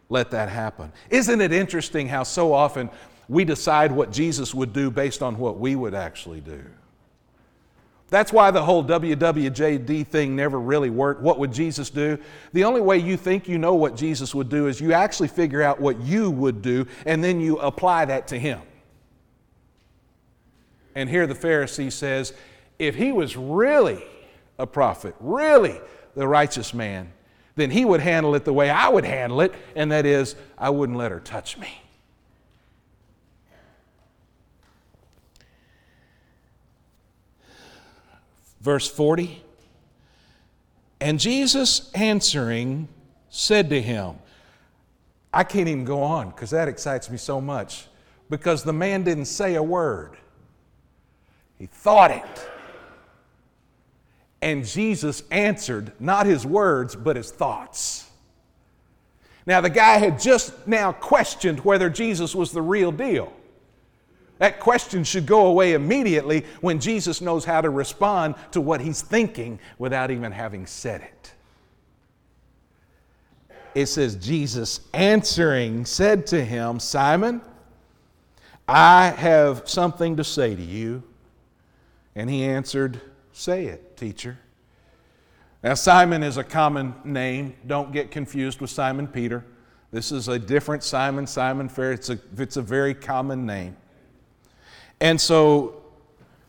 let 0.09 0.31
that 0.31 0.49
happen. 0.49 0.91
Isn't 1.09 1.41
it 1.41 1.51
interesting 1.51 2.07
how 2.07 2.23
so 2.23 2.53
often 2.53 2.89
we 3.27 3.43
decide 3.43 3.91
what 3.91 4.11
Jesus 4.11 4.53
would 4.53 4.71
do 4.71 4.91
based 4.91 5.21
on 5.21 5.37
what 5.37 5.59
we 5.59 5.75
would 5.75 5.93
actually 5.93 6.41
do? 6.41 6.63
That's 8.09 8.31
why 8.31 8.51
the 8.51 8.63
whole 8.63 8.83
WWJD 8.83 10.07
thing 10.07 10.35
never 10.35 10.59
really 10.59 10.91
worked. 10.91 11.21
What 11.21 11.39
would 11.39 11.51
Jesus 11.51 11.89
do? 11.89 12.19
The 12.53 12.63
only 12.63 12.81
way 12.81 12.99
you 12.99 13.17
think 13.17 13.47
you 13.47 13.57
know 13.57 13.73
what 13.73 13.95
Jesus 13.95 14.35
would 14.35 14.49
do 14.49 14.67
is 14.67 14.79
you 14.79 14.93
actually 14.93 15.27
figure 15.27 15.63
out 15.63 15.79
what 15.81 15.99
you 16.01 16.29
would 16.29 16.61
do 16.61 16.85
and 17.05 17.23
then 17.23 17.41
you 17.41 17.57
apply 17.57 18.05
that 18.05 18.27
to 18.27 18.39
him. 18.39 18.61
And 20.93 21.09
here 21.09 21.25
the 21.25 21.33
Pharisee 21.33 21.91
says, 21.91 22.33
if 22.77 22.95
he 22.95 23.11
was 23.11 23.35
really 23.35 24.03
a 24.59 24.67
prophet, 24.67 25.15
really 25.19 25.79
the 26.15 26.27
righteous 26.27 26.73
man, 26.73 27.11
then 27.55 27.71
he 27.71 27.85
would 27.85 28.01
handle 28.01 28.35
it 28.35 28.45
the 28.45 28.53
way 28.53 28.69
I 28.69 28.89
would 28.89 29.05
handle 29.05 29.41
it, 29.41 29.53
and 29.75 29.91
that 29.91 30.05
is, 30.05 30.35
I 30.57 30.69
wouldn't 30.69 30.97
let 30.97 31.11
her 31.11 31.19
touch 31.19 31.57
me. 31.57 31.81
Verse 38.65 38.87
40 38.87 39.43
And 40.99 41.19
Jesus 41.19 41.91
answering 41.93 42.87
said 43.29 43.69
to 43.69 43.79
him, 43.79 44.15
I 45.31 45.43
can't 45.43 45.67
even 45.67 45.85
go 45.85 46.01
on 46.01 46.31
because 46.31 46.49
that 46.49 46.67
excites 46.67 47.07
me 47.11 47.17
so 47.17 47.39
much 47.39 47.85
because 48.27 48.63
the 48.63 48.73
man 48.73 49.03
didn't 49.03 49.25
say 49.25 49.53
a 49.53 49.61
word, 49.61 50.17
he 51.59 51.67
thought 51.67 52.09
it. 52.09 52.49
And 54.41 54.65
Jesus 54.65 55.21
answered 55.29 55.91
not 55.99 56.25
his 56.25 56.43
words, 56.43 56.95
but 56.95 57.15
his 57.17 57.29
thoughts. 57.29 58.09
Now, 59.45 59.61
the 59.61 59.69
guy 59.69 59.97
had 59.97 60.19
just 60.19 60.67
now 60.67 60.91
questioned 60.91 61.59
whether 61.59 61.87
Jesus 61.87 62.33
was 62.33 62.51
the 62.51 62.63
real 62.63 62.91
deal. 62.91 63.31
That 64.37 64.59
question 64.59 65.03
should 65.03 65.25
go 65.25 65.45
away 65.45 65.73
immediately 65.73 66.45
when 66.61 66.79
Jesus 66.79 67.21
knows 67.21 67.45
how 67.45 67.61
to 67.61 67.69
respond 67.69 68.35
to 68.51 68.59
what 68.59 68.81
he's 68.81 69.01
thinking 69.01 69.59
without 69.77 70.11
even 70.11 70.31
having 70.31 70.65
said 70.65 71.01
it. 71.01 71.33
It 73.73 73.87
says, 73.87 74.15
Jesus 74.15 74.81
answering 74.93 75.85
said 75.85 76.27
to 76.27 76.43
him, 76.43 76.79
Simon, 76.79 77.41
I 78.67 79.07
have 79.07 79.69
something 79.69 80.15
to 80.17 80.23
say 80.23 80.55
to 80.55 80.61
you. 80.61 81.03
And 82.15 82.29
he 82.29 82.43
answered, 82.43 83.01
Say 83.33 83.65
it, 83.65 83.97
teacher. 83.97 84.37
Now, 85.61 85.73
Simon 85.73 86.23
is 86.23 86.37
a 86.37 86.43
common 86.43 86.95
name. 87.03 87.55
Don't 87.67 87.91
get 87.91 88.11
confused 88.11 88.61
with 88.61 88.69
Simon 88.69 89.07
Peter. 89.07 89.43
This 89.91 90.11
is 90.11 90.29
a 90.29 90.39
different 90.39 90.83
Simon, 90.83 91.27
Simon 91.27 91.67
Fair. 91.67 91.91
It's 91.91 92.09
a, 92.09 92.17
it's 92.37 92.55
a 92.55 92.61
very 92.61 92.93
common 92.93 93.45
name. 93.45 93.75
And 94.99 95.19
so 95.19 95.83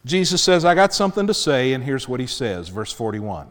Jesus 0.04 0.40
says, 0.42 0.64
I 0.64 0.74
got 0.74 0.94
something 0.94 1.26
to 1.26 1.34
say, 1.34 1.72
and 1.72 1.82
here's 1.82 2.08
what 2.08 2.20
he 2.20 2.26
says, 2.26 2.68
verse 2.68 2.92
41. 2.92 3.50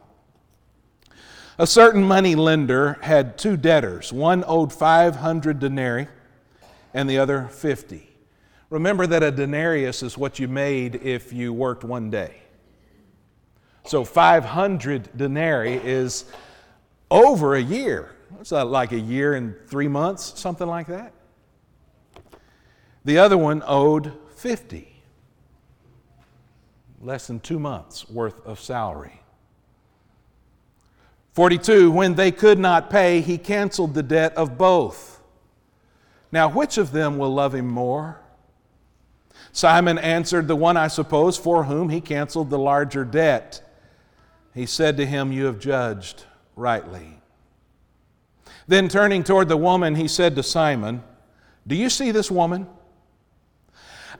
A 1.57 1.67
certain 1.67 2.03
money 2.03 2.35
lender 2.35 2.97
had 3.01 3.37
two 3.37 3.57
debtors. 3.57 4.11
One 4.11 4.43
owed 4.47 4.73
500 4.73 5.59
denarii 5.59 6.07
and 6.93 7.09
the 7.09 7.17
other 7.17 7.47
50. 7.51 8.09
Remember 8.69 9.05
that 9.07 9.21
a 9.21 9.31
denarius 9.31 10.01
is 10.01 10.17
what 10.17 10.39
you 10.39 10.47
made 10.47 10.95
if 10.95 11.31
you 11.31 11.53
worked 11.53 11.83
one 11.83 12.09
day. 12.09 12.41
So 13.85 14.03
500 14.03 15.15
denarii 15.15 15.75
is 15.75 16.25
over 17.11 17.55
a 17.55 17.61
year. 17.61 18.15
It's 18.39 18.51
like 18.51 18.91
a 18.91 18.99
year 18.99 19.35
and 19.35 19.55
three 19.67 19.87
months, 19.87 20.39
something 20.39 20.67
like 20.67 20.87
that. 20.87 21.13
The 23.05 23.19
other 23.19 23.37
one 23.37 23.61
owed 23.65 24.13
50, 24.45 24.87
less 27.01 27.25
than 27.25 27.39
two 27.39 27.57
months 27.57 28.07
worth 28.07 28.45
of 28.45 28.59
salary. 28.59 29.19
42, 31.33 31.89
when 31.89 32.13
they 32.13 32.31
could 32.31 32.59
not 32.59 32.91
pay, 32.91 33.21
he 33.21 33.39
canceled 33.39 33.95
the 33.95 34.03
debt 34.03 34.37
of 34.37 34.55
both. 34.55 35.19
Now, 36.31 36.47
which 36.47 36.77
of 36.77 36.91
them 36.91 37.17
will 37.17 37.33
love 37.33 37.55
him 37.55 37.67
more? 37.67 38.21
Simon 39.51 39.97
answered, 39.97 40.47
The 40.47 40.55
one, 40.55 40.77
I 40.77 40.89
suppose, 40.89 41.39
for 41.39 41.63
whom 41.63 41.89
he 41.89 41.99
canceled 41.99 42.51
the 42.51 42.59
larger 42.59 43.03
debt. 43.03 43.67
He 44.53 44.67
said 44.67 44.95
to 44.97 45.07
him, 45.07 45.31
You 45.31 45.45
have 45.45 45.57
judged 45.57 46.25
rightly. 46.55 47.19
Then 48.67 48.89
turning 48.89 49.23
toward 49.23 49.49
the 49.49 49.57
woman, 49.57 49.95
he 49.95 50.07
said 50.07 50.35
to 50.35 50.43
Simon, 50.43 51.01
Do 51.65 51.73
you 51.73 51.89
see 51.89 52.11
this 52.11 52.29
woman? 52.29 52.67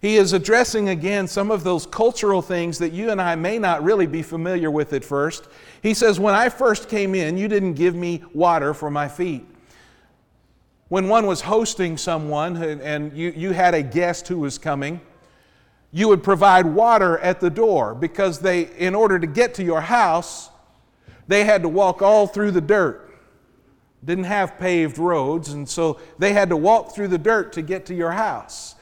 He 0.00 0.16
is 0.16 0.32
addressing 0.32 0.88
again 0.90 1.26
some 1.26 1.50
of 1.50 1.64
those 1.64 1.84
cultural 1.84 2.40
things 2.40 2.78
that 2.78 2.92
you 2.92 3.10
and 3.10 3.20
I 3.20 3.34
may 3.34 3.58
not 3.58 3.82
really 3.82 4.06
be 4.06 4.22
familiar 4.22 4.70
with 4.70 4.92
at 4.92 5.04
first. 5.04 5.48
He 5.82 5.92
says, 5.92 6.20
When 6.20 6.34
I 6.34 6.48
first 6.48 6.88
came 6.88 7.14
in, 7.14 7.36
you 7.36 7.48
didn't 7.48 7.74
give 7.74 7.96
me 7.96 8.22
water 8.32 8.74
for 8.74 8.90
my 8.90 9.08
feet. 9.08 9.44
When 10.88 11.08
one 11.08 11.26
was 11.26 11.40
hosting 11.40 11.98
someone 11.98 12.56
and 12.56 13.12
you, 13.16 13.32
you 13.36 13.52
had 13.52 13.74
a 13.74 13.82
guest 13.82 14.28
who 14.28 14.38
was 14.38 14.56
coming, 14.56 15.00
you 15.90 16.08
would 16.08 16.22
provide 16.22 16.66
water 16.66 17.18
at 17.18 17.40
the 17.40 17.50
door 17.50 17.94
because 17.94 18.38
they, 18.38 18.70
in 18.76 18.94
order 18.94 19.18
to 19.18 19.26
get 19.26 19.54
to 19.54 19.64
your 19.64 19.80
house, 19.80 20.50
they 21.26 21.44
had 21.44 21.62
to 21.62 21.68
walk 21.68 22.02
all 22.02 22.26
through 22.26 22.52
the 22.52 22.60
dirt. 22.60 23.04
Didn't 24.04 24.24
have 24.24 24.58
paved 24.58 24.96
roads, 24.96 25.48
and 25.50 25.68
so 25.68 25.98
they 26.18 26.32
had 26.32 26.50
to 26.50 26.56
walk 26.56 26.94
through 26.94 27.08
the 27.08 27.18
dirt 27.18 27.52
to 27.54 27.62
get 27.62 27.84
to 27.86 27.94
your 27.94 28.12
house. 28.12 28.76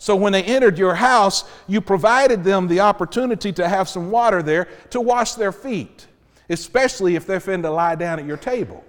So 0.00 0.16
when 0.16 0.32
they 0.32 0.42
entered 0.42 0.78
your 0.78 0.94
house, 0.94 1.44
you 1.66 1.82
provided 1.82 2.42
them 2.42 2.68
the 2.68 2.80
opportunity 2.80 3.52
to 3.52 3.68
have 3.68 3.86
some 3.86 4.10
water 4.10 4.42
there 4.42 4.66
to 4.88 5.00
wash 5.00 5.34
their 5.34 5.52
feet, 5.52 6.06
especially 6.48 7.16
if 7.16 7.26
they're 7.26 7.38
fin 7.38 7.60
to 7.64 7.70
lie 7.70 7.96
down 7.96 8.18
at 8.18 8.24
your 8.24 8.38
table. 8.38 8.82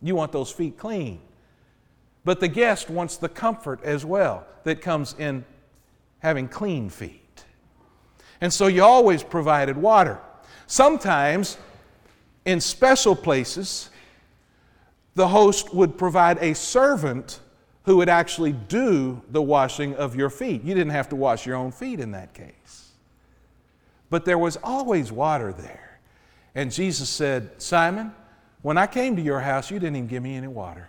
You 0.00 0.14
want 0.14 0.30
those 0.30 0.52
feet 0.52 0.78
clean. 0.78 1.20
But 2.24 2.38
the 2.38 2.46
guest 2.46 2.88
wants 2.88 3.16
the 3.16 3.28
comfort 3.28 3.82
as 3.82 4.04
well 4.04 4.46
that 4.62 4.80
comes 4.80 5.16
in 5.18 5.44
having 6.20 6.46
clean 6.46 6.90
feet. 6.90 7.44
And 8.40 8.52
so 8.52 8.68
you 8.68 8.84
always 8.84 9.24
provided 9.24 9.76
water. 9.76 10.20
Sometimes 10.68 11.58
in 12.44 12.60
special 12.60 13.16
places, 13.16 13.90
the 15.16 15.26
host 15.26 15.74
would 15.74 15.98
provide 15.98 16.38
a 16.38 16.54
servant 16.54 17.40
who 17.84 17.98
would 17.98 18.08
actually 18.08 18.52
do 18.52 19.22
the 19.30 19.42
washing 19.42 19.94
of 19.96 20.16
your 20.16 20.30
feet. 20.30 20.62
You 20.64 20.74
didn't 20.74 20.92
have 20.92 21.08
to 21.10 21.16
wash 21.16 21.46
your 21.46 21.56
own 21.56 21.70
feet 21.70 22.00
in 22.00 22.12
that 22.12 22.32
case. 22.34 22.92
But 24.10 24.24
there 24.24 24.38
was 24.38 24.56
always 24.62 25.12
water 25.12 25.52
there. 25.52 26.00
And 26.54 26.72
Jesus 26.72 27.08
said, 27.08 27.50
Simon, 27.60 28.12
when 28.62 28.78
I 28.78 28.86
came 28.86 29.16
to 29.16 29.22
your 29.22 29.40
house, 29.40 29.70
you 29.70 29.78
didn't 29.78 29.96
even 29.96 30.08
give 30.08 30.22
me 30.22 30.36
any 30.36 30.46
water. 30.46 30.88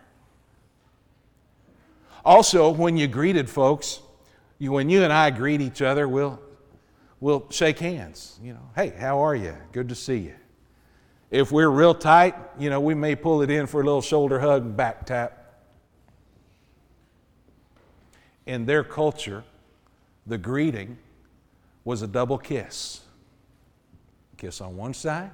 Also, 2.24 2.72
when 2.72 2.98
you 2.98 3.08
greeted 3.08 3.50
folks, 3.50 4.00
you, 4.58 4.72
when 4.72 4.90
you 4.90 5.04
and 5.04 5.12
I 5.12 5.30
greet 5.32 5.62
each 5.62 5.82
other, 5.82 6.08
we'll, 6.08 6.40
we'll 7.20 7.46
shake 7.50 7.80
hands. 7.80 8.40
You 8.42 8.54
know, 8.54 8.70
hey, 8.76 8.94
how 8.98 9.20
are 9.20 9.36
you? 9.36 9.56
Good 9.74 9.90
to 9.90 9.96
see 9.96 10.18
you. 10.18 10.34
If 11.30 11.52
we're 11.52 11.70
real 11.70 11.94
tight, 11.94 12.36
you 12.58 12.70
know, 12.70 12.80
we 12.80 12.94
may 12.94 13.16
pull 13.16 13.42
it 13.42 13.50
in 13.50 13.68
for 13.68 13.82
a 13.82 13.84
little 13.84 14.02
shoulder 14.02 14.40
hug 14.40 14.64
and 14.64 14.78
back 14.78 15.06
tap. 15.06 15.45
In 18.46 18.66
their 18.66 18.84
culture, 18.84 19.44
the 20.26 20.38
greeting 20.38 20.98
was 21.84 22.02
a 22.02 22.08
double 22.08 22.38
kiss. 22.38 23.02
Kiss 24.38 24.62
on 24.62 24.76
one 24.76 24.94
side, 24.94 25.32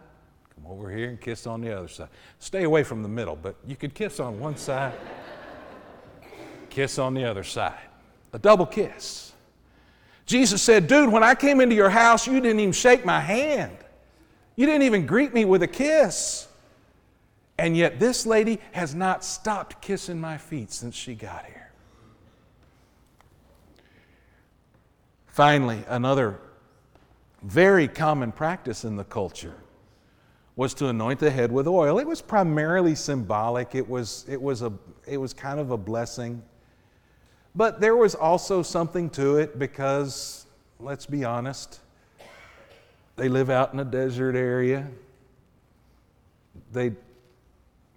come 0.55 0.71
over 0.71 0.91
here 0.91 1.09
and 1.09 1.19
kiss 1.19 1.47
on 1.47 1.61
the 1.61 1.75
other 1.75 1.87
side. 1.87 2.09
Stay 2.39 2.63
away 2.63 2.83
from 2.83 3.01
the 3.03 3.09
middle, 3.09 3.35
but 3.35 3.55
you 3.65 3.75
could 3.75 3.93
kiss 3.93 4.19
on 4.19 4.39
one 4.39 4.55
side, 4.55 4.93
kiss 6.69 6.99
on 6.99 7.13
the 7.13 7.25
other 7.25 7.43
side. 7.43 7.79
A 8.33 8.39
double 8.39 8.65
kiss. 8.65 9.33
Jesus 10.25 10.61
said, 10.61 10.87
Dude, 10.87 11.11
when 11.11 11.23
I 11.23 11.35
came 11.35 11.59
into 11.59 11.75
your 11.75 11.89
house, 11.89 12.27
you 12.27 12.39
didn't 12.39 12.59
even 12.59 12.71
shake 12.71 13.03
my 13.03 13.19
hand. 13.19 13.75
You 14.55 14.65
didn't 14.65 14.83
even 14.83 15.05
greet 15.05 15.33
me 15.33 15.43
with 15.43 15.63
a 15.63 15.67
kiss. 15.67 16.47
And 17.57 17.75
yet, 17.75 17.99
this 17.99 18.25
lady 18.25 18.59
has 18.71 18.95
not 18.95 19.23
stopped 19.23 19.81
kissing 19.81 20.19
my 20.21 20.37
feet 20.37 20.71
since 20.71 20.95
she 20.95 21.15
got 21.15 21.45
here. 21.45 21.70
Finally, 25.41 25.83
another 25.87 26.37
very 27.41 27.87
common 27.87 28.31
practice 28.31 28.85
in 28.85 28.95
the 28.95 29.03
culture 29.03 29.55
was 30.55 30.75
to 30.75 30.85
anoint 30.85 31.19
the 31.19 31.31
head 31.31 31.51
with 31.51 31.67
oil. 31.67 31.97
It 31.97 32.05
was 32.05 32.21
primarily 32.21 32.93
symbolic. 32.93 33.73
It 33.73 33.89
was, 33.89 34.23
it 34.29 34.39
was, 34.39 34.61
a, 34.61 34.71
it 35.07 35.17
was 35.17 35.33
kind 35.33 35.59
of 35.59 35.71
a 35.71 35.77
blessing. 35.77 36.43
But 37.55 37.81
there 37.81 37.95
was 37.95 38.13
also 38.13 38.61
something 38.61 39.09
to 39.09 39.37
it 39.37 39.57
because, 39.57 40.45
let's 40.79 41.07
be 41.07 41.25
honest, 41.25 41.79
they 43.15 43.27
live 43.27 43.49
out 43.49 43.73
in 43.73 43.79
a 43.79 43.85
desert 43.85 44.35
area. 44.35 44.87
They, 46.71 46.91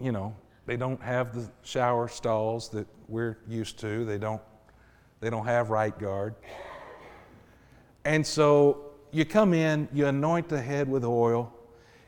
you 0.01 0.13
know, 0.13 0.35
they 0.65 0.79
don't 0.79 1.03
have 1.03 1.35
the 1.35 1.47
shower 1.63 2.09
stalls 2.09 2.71
that 2.71 2.87
we're 3.07 3.37
used 3.47 3.79
to. 3.81 4.07
They 4.07 4.17
don't, 4.17 4.41
they 5.21 5.29
don't 5.29 5.45
have 5.45 5.69
Right 5.69 5.99
Guard. 5.99 6.37
And 8.05 8.27
so 8.27 8.93
you 9.11 9.25
come 9.25 9.55
in, 9.55 9.89
you 9.93 10.07
anoint 10.07 10.49
the 10.49 10.61
head 10.61 10.89
with 10.89 11.05
oil. 11.05 11.53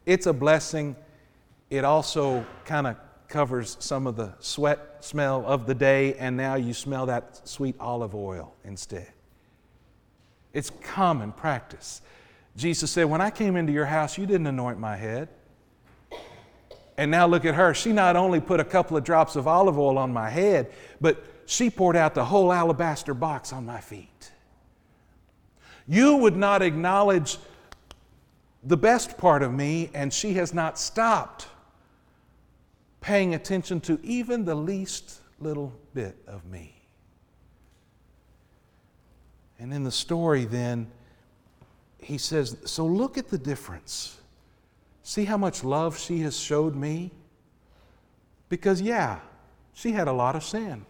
It's 0.04 0.26
a 0.26 0.32
blessing. 0.32 0.96
It 1.70 1.84
also 1.84 2.44
kind 2.64 2.86
of 2.86 2.96
covers 3.28 3.76
some 3.80 4.06
of 4.06 4.16
the 4.16 4.32
sweat 4.40 5.04
smell 5.04 5.44
of 5.46 5.66
the 5.66 5.74
day, 5.74 6.14
and 6.14 6.36
now 6.36 6.54
you 6.54 6.72
smell 6.72 7.06
that 7.06 7.46
sweet 7.48 7.74
olive 7.80 8.14
oil 8.14 8.54
instead. 8.64 9.08
It's 10.52 10.70
common 10.82 11.32
practice. 11.32 12.02
Jesus 12.56 12.90
said, 12.90 13.04
When 13.04 13.20
I 13.20 13.30
came 13.30 13.56
into 13.56 13.72
your 13.72 13.84
house, 13.84 14.16
you 14.16 14.26
didn't 14.26 14.46
anoint 14.46 14.78
my 14.78 14.96
head. 14.96 15.28
And 16.96 17.10
now 17.10 17.26
look 17.26 17.44
at 17.44 17.54
her. 17.54 17.74
She 17.74 17.92
not 17.92 18.16
only 18.16 18.40
put 18.40 18.58
a 18.58 18.64
couple 18.64 18.96
of 18.96 19.04
drops 19.04 19.36
of 19.36 19.46
olive 19.46 19.78
oil 19.78 19.98
on 19.98 20.12
my 20.12 20.30
head, 20.30 20.72
but 21.00 21.22
she 21.44 21.68
poured 21.68 21.94
out 21.94 22.14
the 22.14 22.24
whole 22.24 22.52
alabaster 22.52 23.12
box 23.12 23.52
on 23.52 23.66
my 23.66 23.80
feet. 23.80 24.30
You 25.88 26.16
would 26.16 26.36
not 26.36 26.62
acknowledge 26.62 27.38
the 28.64 28.76
best 28.76 29.16
part 29.16 29.42
of 29.42 29.52
me, 29.52 29.90
and 29.94 30.12
she 30.12 30.34
has 30.34 30.52
not 30.52 30.78
stopped 30.78 31.46
paying 33.00 33.34
attention 33.34 33.80
to 33.80 34.00
even 34.02 34.44
the 34.44 34.54
least 34.54 35.20
little 35.38 35.72
bit 35.94 36.16
of 36.26 36.44
me. 36.46 36.74
And 39.58 39.72
in 39.72 39.84
the 39.84 39.92
story, 39.92 40.44
then, 40.44 40.90
he 41.98 42.18
says, 42.18 42.56
So 42.64 42.84
look 42.84 43.16
at 43.16 43.28
the 43.28 43.38
difference. 43.38 44.20
See 45.02 45.24
how 45.24 45.36
much 45.36 45.62
love 45.62 45.96
she 45.96 46.18
has 46.20 46.36
showed 46.36 46.74
me? 46.74 47.12
Because, 48.48 48.80
yeah, 48.80 49.20
she 49.72 49.92
had 49.92 50.08
a 50.08 50.12
lot 50.12 50.34
of 50.34 50.42
sin. 50.42 50.84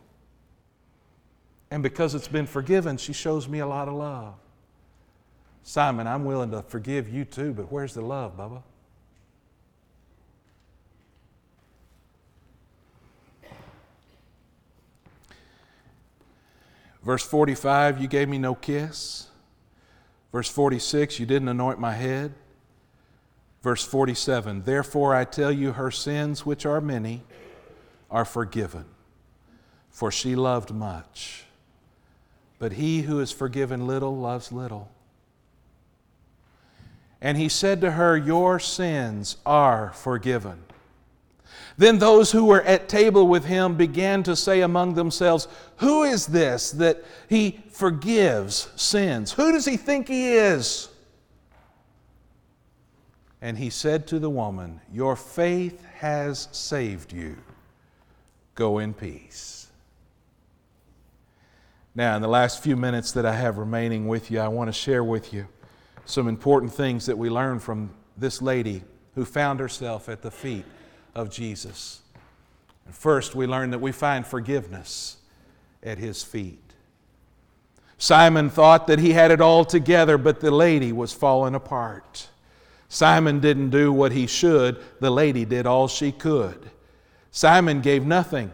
And 1.71 1.83
because 1.83 2.15
it's 2.15 2.29
been 2.29 2.47
forgiven, 2.47 2.97
she 2.97 3.13
shows 3.13 3.47
me 3.47 3.59
a 3.59 3.67
lot 3.67 3.89
of 3.89 3.95
love. 3.95 4.35
Simon, 5.69 6.07
I'm 6.07 6.25
willing 6.25 6.53
to 6.53 6.63
forgive 6.63 7.09
you 7.09 7.25
too, 7.25 7.53
but 7.53 7.73
where's 7.73 7.93
the 7.93 8.01
love, 8.01 8.37
Bubba? 8.37 8.63
Verse 17.03 17.25
45, 17.25 18.01
you 18.01 18.07
gave 18.07 18.29
me 18.29 18.39
no 18.39 18.55
kiss. 18.55 19.27
Verse 20.31 20.49
46, 20.49 21.19
you 21.19 21.27
didn't 21.27 21.49
anoint 21.49 21.81
my 21.81 21.95
head. 21.95 22.33
Verse 23.61 23.85
47, 23.85 24.63
therefore 24.63 25.17
I 25.17 25.25
tell 25.25 25.51
you, 25.51 25.73
her 25.73 25.91
sins, 25.91 26.47
which 26.47 26.65
are 26.65 26.81
many, 26.81 27.25
are 28.09 28.25
forgiven, 28.25 28.85
for 29.91 30.13
she 30.13 30.37
loved 30.37 30.73
much. 30.73 31.47
But 32.61 32.75
he 32.75 33.03
who 33.03 33.19
is 33.19 33.33
forgiven 33.33 33.89
little 33.89 34.17
loves 34.17 34.53
little. 34.53 34.93
And 37.21 37.39
he 37.39 37.49
said 37.49 37.81
to 37.81 37.93
her, 37.93 38.17
Your 38.17 38.59
sins 38.61 39.37
are 39.47 39.93
forgiven. 39.95 40.63
Then 41.79 41.99
those 41.99 42.33
who 42.33 42.47
were 42.47 42.63
at 42.63 42.89
table 42.89 43.29
with 43.29 43.45
him 43.45 43.77
began 43.77 44.23
to 44.25 44.35
say 44.37 44.63
among 44.63 44.95
themselves, 44.95 45.47
Who 45.77 46.05
is 46.05 46.27
this 46.27 46.71
that 46.73 47.05
he 47.29 47.61
forgives 47.71 48.71
sins? 48.77 49.33
Who 49.33 49.53
does 49.53 49.67
he 49.67 49.77
think 49.77 50.09
he 50.09 50.33
is? 50.33 50.89
And 53.43 53.59
he 53.59 53.71
said 53.71 54.07
to 54.09 54.19
the 54.19 54.31
woman, 54.31 54.81
Your 54.93 55.17
faith 55.17 55.85
has 55.97 56.49
saved 56.53 57.13
you. 57.13 57.37
Go 58.55 58.79
in 58.79 58.95
peace. 58.95 59.69
Now, 61.95 62.17
in 62.17 62.23
the 62.23 62.29
last 62.29 62.63
few 62.63 62.77
minutes 62.77 63.13
that 63.13 63.25
I 63.25 63.35
have 63.35 63.59
remaining 63.59 64.07
with 64.07 64.31
you, 64.31 64.41
I 64.41 64.49
want 64.49 64.69
to 64.69 64.73
share 64.73 65.05
with 65.05 65.33
you 65.33 65.47
some 66.07 66.29
important 66.29 66.73
things 66.73 67.07
that 67.07 67.19
we 67.19 67.29
learn 67.29 67.59
from 67.59 67.91
this 68.17 68.41
lady 68.41 68.83
who 69.15 69.25
found 69.25 69.61
herself 69.61 70.09
at 70.09 70.23
the 70.23 70.31
feet 70.31 70.65
of 71.15 71.31
Jesus. 71.31 72.01
First, 72.91 73.35
we 73.35 73.47
learn 73.47 73.71
that 73.71 73.81
we 73.81 73.93
find 73.93 74.27
forgiveness 74.27 75.19
at 75.83 75.99
his 75.99 76.23
feet. 76.23 76.63
Simon 77.99 78.49
thought 78.49 78.87
that 78.87 79.01
he 79.01 79.13
had 79.13 79.31
it 79.31 79.41
all 79.41 79.65
together, 79.65 80.17
but 80.17 80.41
the 80.41 80.51
lady 80.51 80.93
was 80.93 81.13
falling 81.13 81.55
apart. 81.55 82.29
Simon 82.89 83.41
didn't 83.41 83.71
do 83.71 83.93
what 83.93 84.13
he 84.13 84.27
should, 84.27 84.81
the 85.01 85.11
lady 85.11 85.45
did 85.45 85.67
all 85.67 85.89
she 85.89 86.13
could. 86.13 86.71
Simon 87.33 87.81
gave 87.81 88.07
nothing, 88.07 88.51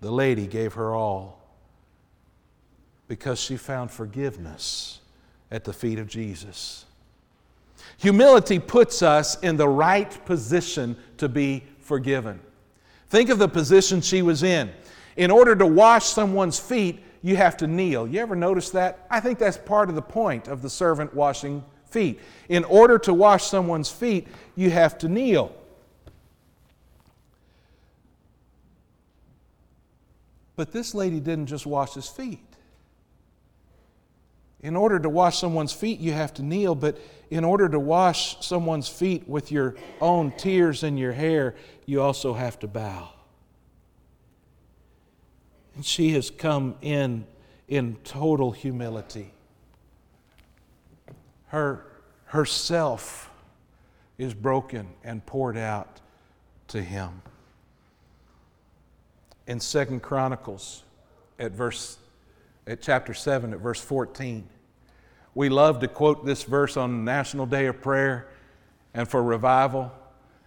the 0.00 0.10
lady 0.10 0.46
gave 0.46 0.74
her 0.74 0.94
all 0.94 1.40
because 3.08 3.40
she 3.40 3.56
found 3.56 3.90
forgiveness 3.90 4.99
at 5.50 5.64
the 5.64 5.72
feet 5.72 5.98
of 5.98 6.08
Jesus. 6.08 6.84
Humility 7.98 8.58
puts 8.58 9.02
us 9.02 9.38
in 9.40 9.56
the 9.56 9.68
right 9.68 10.24
position 10.24 10.96
to 11.18 11.28
be 11.28 11.64
forgiven. 11.80 12.40
Think 13.08 13.30
of 13.30 13.38
the 13.38 13.48
position 13.48 14.00
she 14.00 14.22
was 14.22 14.42
in. 14.42 14.70
In 15.16 15.30
order 15.30 15.56
to 15.56 15.66
wash 15.66 16.06
someone's 16.06 16.58
feet, 16.58 17.02
you 17.22 17.36
have 17.36 17.56
to 17.58 17.66
kneel. 17.66 18.06
You 18.06 18.20
ever 18.20 18.36
notice 18.36 18.70
that? 18.70 19.06
I 19.10 19.20
think 19.20 19.38
that's 19.38 19.58
part 19.58 19.88
of 19.88 19.94
the 19.94 20.02
point 20.02 20.48
of 20.48 20.62
the 20.62 20.70
servant 20.70 21.12
washing 21.14 21.64
feet. 21.84 22.20
In 22.48 22.64
order 22.64 22.98
to 23.00 23.12
wash 23.12 23.44
someone's 23.44 23.90
feet, 23.90 24.28
you 24.56 24.70
have 24.70 24.96
to 24.98 25.08
kneel. 25.08 25.54
But 30.56 30.72
this 30.72 30.94
lady 30.94 31.20
didn't 31.20 31.46
just 31.46 31.66
wash 31.66 31.94
his 31.94 32.06
feet. 32.06 32.49
In 34.62 34.76
order 34.76 34.98
to 34.98 35.08
wash 35.08 35.38
someone's 35.38 35.72
feet, 35.72 36.00
you 36.00 36.12
have 36.12 36.34
to 36.34 36.42
kneel, 36.42 36.74
but 36.74 36.98
in 37.30 37.44
order 37.44 37.68
to 37.68 37.80
wash 37.80 38.44
someone's 38.44 38.88
feet 38.88 39.26
with 39.28 39.50
your 39.50 39.74
own 40.00 40.32
tears 40.32 40.82
and 40.82 40.98
your 40.98 41.12
hair, 41.12 41.54
you 41.86 42.02
also 42.02 42.34
have 42.34 42.58
to 42.58 42.68
bow. 42.68 43.08
And 45.74 45.84
she 45.84 46.10
has 46.10 46.30
come 46.30 46.76
in 46.82 47.26
in 47.68 47.96
total 48.04 48.50
humility. 48.50 49.32
Her 51.46 51.86
herself 52.26 53.30
is 54.18 54.34
broken 54.34 54.88
and 55.02 55.24
poured 55.24 55.56
out 55.56 56.00
to 56.68 56.82
him. 56.82 57.22
In 59.46 59.58
Second 59.58 60.02
Chronicles 60.02 60.84
at 61.38 61.52
verse 61.52 61.96
at 62.70 62.80
chapter 62.80 63.12
7 63.12 63.52
at 63.52 63.58
verse 63.58 63.80
14. 63.80 64.48
We 65.34 65.48
love 65.48 65.80
to 65.80 65.88
quote 65.88 66.24
this 66.24 66.44
verse 66.44 66.76
on 66.76 67.04
National 67.04 67.44
Day 67.44 67.66
of 67.66 67.82
Prayer 67.82 68.28
and 68.94 69.08
for 69.08 69.20
revival. 69.20 69.90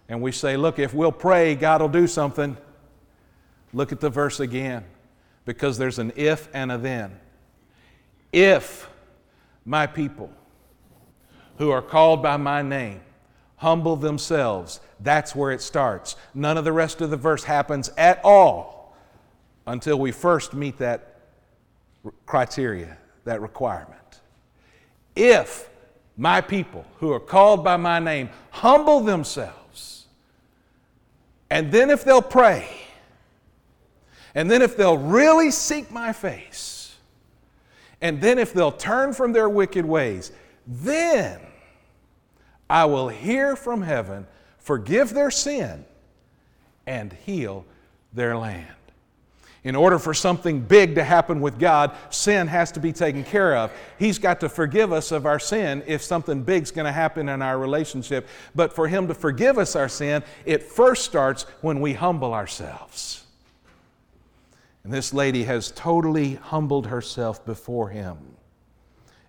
And 0.08 0.22
we 0.22 0.32
say, 0.32 0.56
look, 0.56 0.78
if 0.78 0.94
we'll 0.94 1.12
pray, 1.12 1.54
God 1.54 1.82
will 1.82 1.88
do 1.90 2.06
something. 2.06 2.56
Look 3.74 3.92
at 3.92 4.00
the 4.00 4.08
verse 4.08 4.40
again 4.40 4.84
because 5.44 5.76
there's 5.76 5.98
an 5.98 6.14
if 6.16 6.48
and 6.54 6.72
a 6.72 6.78
then. 6.78 7.20
If 8.32 8.88
my 9.66 9.86
people 9.86 10.30
who 11.58 11.70
are 11.70 11.82
called 11.82 12.22
by 12.22 12.38
my 12.38 12.62
name 12.62 13.02
humble 13.56 13.96
themselves, 13.96 14.80
that's 14.98 15.36
where 15.36 15.52
it 15.52 15.60
starts. 15.60 16.16
None 16.32 16.56
of 16.56 16.64
the 16.64 16.72
rest 16.72 17.02
of 17.02 17.10
the 17.10 17.18
verse 17.18 17.44
happens 17.44 17.90
at 17.98 18.18
all 18.24 18.96
until 19.66 19.98
we 19.98 20.10
first 20.10 20.54
meet 20.54 20.78
that 20.78 21.13
criteria, 22.26 22.96
that 23.24 23.40
requirement. 23.40 24.20
If 25.16 25.68
my 26.16 26.40
people 26.40 26.84
who 26.98 27.12
are 27.12 27.20
called 27.20 27.64
by 27.64 27.76
my 27.76 27.98
name 27.98 28.30
humble 28.50 29.00
themselves, 29.00 30.06
and 31.50 31.70
then 31.70 31.90
if 31.90 32.04
they'll 32.04 32.22
pray, 32.22 32.68
and 34.34 34.50
then 34.50 34.62
if 34.62 34.76
they'll 34.76 34.98
really 34.98 35.50
seek 35.50 35.90
my 35.90 36.12
face, 36.12 36.96
and 38.00 38.20
then 38.20 38.38
if 38.38 38.52
they'll 38.52 38.72
turn 38.72 39.12
from 39.12 39.32
their 39.32 39.48
wicked 39.48 39.84
ways, 39.84 40.32
then 40.66 41.40
I 42.68 42.84
will 42.86 43.08
hear 43.08 43.56
from 43.56 43.82
heaven, 43.82 44.26
forgive 44.58 45.14
their 45.14 45.30
sin, 45.30 45.84
and 46.86 47.12
heal 47.12 47.64
their 48.12 48.36
land. 48.36 48.66
In 49.64 49.74
order 49.74 49.98
for 49.98 50.12
something 50.12 50.60
big 50.60 50.94
to 50.96 51.02
happen 51.02 51.40
with 51.40 51.58
God, 51.58 51.96
sin 52.10 52.46
has 52.48 52.70
to 52.72 52.80
be 52.80 52.92
taken 52.92 53.24
care 53.24 53.56
of. 53.56 53.72
He's 53.98 54.18
got 54.18 54.40
to 54.40 54.50
forgive 54.50 54.92
us 54.92 55.10
of 55.10 55.24
our 55.24 55.38
sin 55.38 55.82
if 55.86 56.02
something 56.02 56.42
big's 56.42 56.70
going 56.70 56.84
to 56.84 56.92
happen 56.92 57.30
in 57.30 57.40
our 57.40 57.58
relationship. 57.58 58.28
But 58.54 58.74
for 58.74 58.88
Him 58.88 59.08
to 59.08 59.14
forgive 59.14 59.56
us 59.56 59.74
our 59.74 59.88
sin, 59.88 60.22
it 60.44 60.62
first 60.62 61.06
starts 61.06 61.44
when 61.62 61.80
we 61.80 61.94
humble 61.94 62.34
ourselves. 62.34 63.24
And 64.84 64.92
this 64.92 65.14
lady 65.14 65.44
has 65.44 65.70
totally 65.70 66.34
humbled 66.34 66.88
herself 66.88 67.44
before 67.46 67.88
Him. 67.88 68.18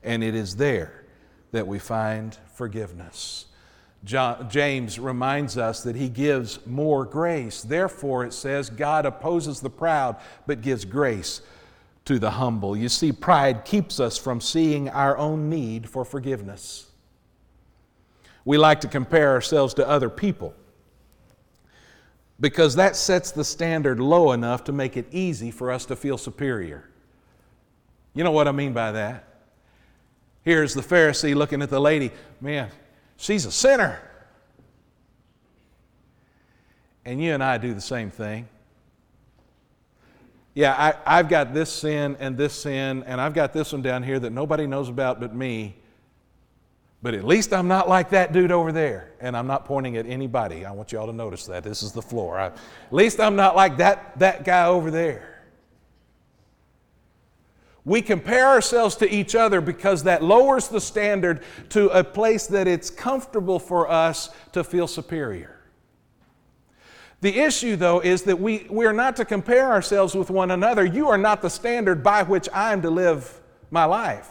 And 0.03 0.21
it 0.21 0.35
is 0.35 0.57
there 0.57 1.05
that 1.53 1.65
we 1.65 1.79
find 1.79 2.37
forgiveness. 2.53 3.45
James 4.05 4.99
reminds 4.99 5.57
us 5.57 5.81
that 5.83 5.95
he 5.95 6.09
gives 6.09 6.65
more 6.67 7.05
grace. 7.05 7.63
Therefore, 7.63 8.23
it 8.23 8.33
says, 8.33 8.69
God 8.69 9.05
opposes 9.05 9.59
the 9.59 9.69
proud, 9.69 10.17
but 10.45 10.61
gives 10.61 10.85
grace 10.85 11.41
to 12.05 12.19
the 12.19 12.31
humble. 12.31 12.77
You 12.77 12.87
see, 12.87 13.11
pride 13.11 13.65
keeps 13.65 13.99
us 13.99 14.17
from 14.17 14.39
seeing 14.39 14.89
our 14.89 15.17
own 15.17 15.49
need 15.49 15.89
for 15.89 16.05
forgiveness. 16.05 16.89
We 18.45 18.57
like 18.59 18.81
to 18.81 18.87
compare 18.87 19.31
ourselves 19.31 19.73
to 19.75 19.87
other 19.87 20.09
people 20.09 20.53
because 22.39 22.75
that 22.75 22.95
sets 22.95 23.31
the 23.31 23.43
standard 23.43 23.99
low 23.99 24.33
enough 24.33 24.65
to 24.65 24.71
make 24.71 24.97
it 24.97 25.07
easy 25.11 25.49
for 25.49 25.71
us 25.71 25.85
to 25.85 25.95
feel 25.95 26.17
superior. 26.17 26.87
You 28.13 28.23
know 28.23 28.31
what 28.31 28.47
I 28.47 28.51
mean 28.51 28.73
by 28.73 28.91
that? 28.91 29.27
Here's 30.43 30.75
the 30.75 30.81
Pharisee 30.81 31.33
looking 31.33 31.63
at 31.63 31.71
the 31.71 31.81
lady. 31.81 32.11
Man, 32.39 32.69
She's 33.17 33.45
a 33.45 33.51
sinner. 33.51 33.99
And 37.05 37.21
you 37.21 37.33
and 37.33 37.43
I 37.43 37.57
do 37.57 37.73
the 37.73 37.81
same 37.81 38.09
thing. 38.09 38.47
Yeah, 40.55 40.93
I, 41.05 41.17
have 41.17 41.27
got 41.27 41.53
this 41.53 41.69
sin 41.69 42.15
and 42.19 42.37
this 42.37 42.53
sin, 42.53 43.03
and 43.05 43.19
I've 43.19 43.33
got 43.33 43.51
this 43.51 43.73
one 43.73 43.81
down 43.81 44.03
here 44.03 44.19
that 44.19 44.31
nobody 44.31 44.65
knows 44.65 44.87
about 44.87 45.19
but 45.19 45.35
me. 45.35 45.75
But 47.01 47.13
at 47.13 47.25
least 47.25 47.53
I'm 47.53 47.67
not 47.67 47.89
like 47.89 48.09
that 48.11 48.31
dude 48.31 48.51
over 48.51 48.71
there. 48.71 49.11
And 49.19 49.35
I'm 49.37 49.47
not 49.47 49.65
pointing 49.65 49.97
at 49.97 50.07
anybody. 50.07 50.65
I 50.65 50.71
want 50.71 50.91
you 50.91 50.97
all 50.97 51.07
to 51.07 51.13
notice 51.13 51.45
that. 51.45 51.63
This 51.63 51.83
is 51.83 51.91
the 51.91 52.01
floor. 52.01 52.39
I, 52.39 52.47
at 52.47 52.53
least 52.89 53.19
I'm 53.19 53.35
not 53.35 53.55
like 53.55 53.77
that, 53.77 54.17
that 54.17 54.43
guy 54.43 54.65
over 54.65 54.89
there. 54.89 55.34
We 57.85 58.01
compare 58.01 58.47
ourselves 58.47 58.95
to 58.95 59.09
each 59.09 59.35
other 59.35 59.61
because 59.61 60.03
that 60.03 60.23
lowers 60.23 60.67
the 60.67 60.81
standard 60.81 61.43
to 61.69 61.87
a 61.89 62.03
place 62.03 62.47
that 62.47 62.67
it's 62.67 62.89
comfortable 62.89 63.59
for 63.59 63.89
us 63.89 64.31
to 64.53 64.63
feel 64.63 64.87
superior. 64.87 65.61
The 67.21 67.39
issue, 67.39 67.75
though, 67.75 67.99
is 67.99 68.23
that 68.23 68.39
we, 68.39 68.65
we 68.69 68.85
are 68.85 68.93
not 68.93 69.15
to 69.17 69.25
compare 69.25 69.71
ourselves 69.71 70.15
with 70.15 70.29
one 70.29 70.51
another. 70.51 70.83
You 70.83 71.09
are 71.09 71.17
not 71.17 71.41
the 71.41 71.49
standard 71.49 72.03
by 72.03 72.23
which 72.23 72.49
I 72.51 72.73
am 72.73 72.81
to 72.81 72.89
live 72.89 73.39
my 73.69 73.85
life. 73.85 74.29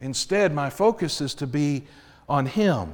Instead, 0.00 0.54
my 0.54 0.70
focus 0.70 1.20
is 1.20 1.34
to 1.34 1.46
be 1.46 1.84
on 2.28 2.46
Him. 2.46 2.92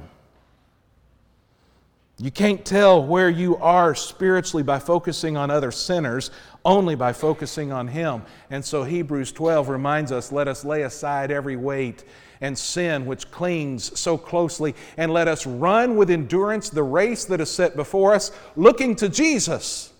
You 2.19 2.29
can't 2.29 2.63
tell 2.63 3.03
where 3.03 3.29
you 3.29 3.57
are 3.57 3.95
spiritually 3.95 4.63
by 4.63 4.79
focusing 4.79 5.35
on 5.35 5.49
other 5.49 5.71
sinners, 5.71 6.29
only 6.63 6.95
by 6.95 7.11
focusing 7.11 7.71
on 7.71 7.87
Him. 7.87 8.21
And 8.51 8.63
so 8.63 8.83
Hebrews 8.83 9.31
12 9.31 9.67
reminds 9.67 10.11
us 10.11 10.31
let 10.31 10.47
us 10.47 10.63
lay 10.63 10.83
aside 10.83 11.31
every 11.31 11.55
weight 11.55 12.03
and 12.39 12.57
sin 12.57 13.05
which 13.05 13.31
clings 13.31 13.97
so 13.99 14.17
closely, 14.17 14.75
and 14.97 15.11
let 15.11 15.27
us 15.27 15.47
run 15.47 15.95
with 15.95 16.09
endurance 16.09 16.69
the 16.69 16.83
race 16.83 17.25
that 17.25 17.39
is 17.39 17.49
set 17.49 17.75
before 17.75 18.13
us, 18.13 18.31
looking 18.55 18.95
to 18.97 19.07
Jesus, 19.07 19.93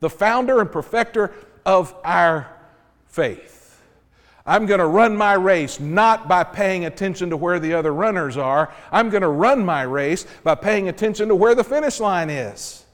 the 0.00 0.10
founder 0.10 0.60
and 0.60 0.70
perfecter 0.70 1.32
of 1.64 1.94
our 2.04 2.50
faith. 3.06 3.59
I'm 4.50 4.66
going 4.66 4.80
to 4.80 4.86
run 4.86 5.16
my 5.16 5.34
race 5.34 5.78
not 5.78 6.26
by 6.26 6.42
paying 6.42 6.84
attention 6.84 7.30
to 7.30 7.36
where 7.36 7.60
the 7.60 7.72
other 7.72 7.94
runners 7.94 8.36
are. 8.36 8.74
I'm 8.90 9.08
going 9.08 9.22
to 9.22 9.28
run 9.28 9.64
my 9.64 9.82
race 9.82 10.26
by 10.42 10.56
paying 10.56 10.88
attention 10.88 11.28
to 11.28 11.36
where 11.36 11.54
the 11.54 11.62
finish 11.62 12.00
line 12.00 12.30
is. 12.30 12.84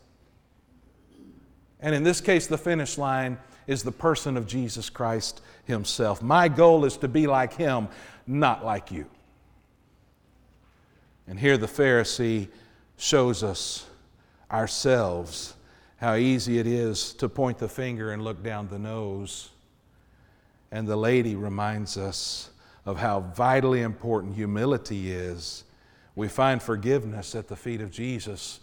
And 1.80 1.94
in 1.94 2.02
this 2.02 2.20
case, 2.20 2.46
the 2.46 2.58
finish 2.58 2.98
line 2.98 3.38
is 3.66 3.82
the 3.82 3.90
person 3.90 4.36
of 4.36 4.46
Jesus 4.46 4.90
Christ 4.90 5.40
Himself. 5.64 6.20
My 6.20 6.48
goal 6.48 6.84
is 6.84 6.98
to 6.98 7.08
be 7.08 7.26
like 7.26 7.54
Him, 7.54 7.88
not 8.26 8.62
like 8.62 8.92
you. 8.92 9.06
And 11.26 11.40
here 11.40 11.56
the 11.56 11.66
Pharisee 11.66 12.48
shows 12.98 13.42
us 13.42 13.86
ourselves 14.52 15.54
how 15.96 16.16
easy 16.16 16.58
it 16.58 16.66
is 16.66 17.14
to 17.14 17.30
point 17.30 17.56
the 17.56 17.68
finger 17.70 18.12
and 18.12 18.22
look 18.22 18.42
down 18.42 18.68
the 18.68 18.78
nose 18.78 19.52
and 20.70 20.86
the 20.86 20.96
lady 20.96 21.34
reminds 21.34 21.96
us 21.96 22.50
of 22.84 22.98
how 22.98 23.20
vitally 23.20 23.82
important 23.82 24.34
humility 24.34 25.10
is. 25.10 25.64
We 26.14 26.28
find 26.28 26.62
forgiveness 26.62 27.34
at 27.34 27.48
the 27.48 27.56
feet 27.56 27.80
of 27.80 27.90
Jesus 27.90 28.60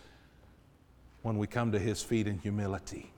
when 1.21 1.37
we 1.37 1.47
come 1.47 1.71
to 1.71 1.79
his 1.79 2.01
feet 2.01 2.27
in 2.27 2.39
humility. 2.39 3.11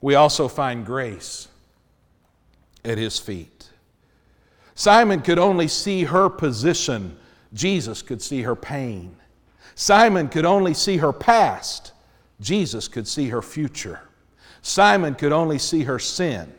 We 0.00 0.14
also 0.14 0.48
find 0.48 0.84
grace 0.84 1.48
at 2.84 2.98
his 2.98 3.18
feet. 3.18 3.70
Simon 4.74 5.20
could 5.20 5.38
only 5.38 5.68
see 5.68 6.04
her 6.04 6.30
position, 6.30 7.18
Jesus 7.52 8.00
could 8.00 8.22
see 8.22 8.42
her 8.42 8.56
pain. 8.56 9.14
Simon 9.74 10.28
could 10.28 10.46
only 10.46 10.74
see 10.74 10.98
her 10.98 11.12
past, 11.12 11.92
Jesus 12.40 12.88
could 12.88 13.06
see 13.06 13.28
her 13.28 13.42
future. 13.42 14.00
Simon 14.62 15.14
could 15.14 15.32
only 15.32 15.58
see 15.58 15.84
her 15.84 15.98
sin, 15.98 16.52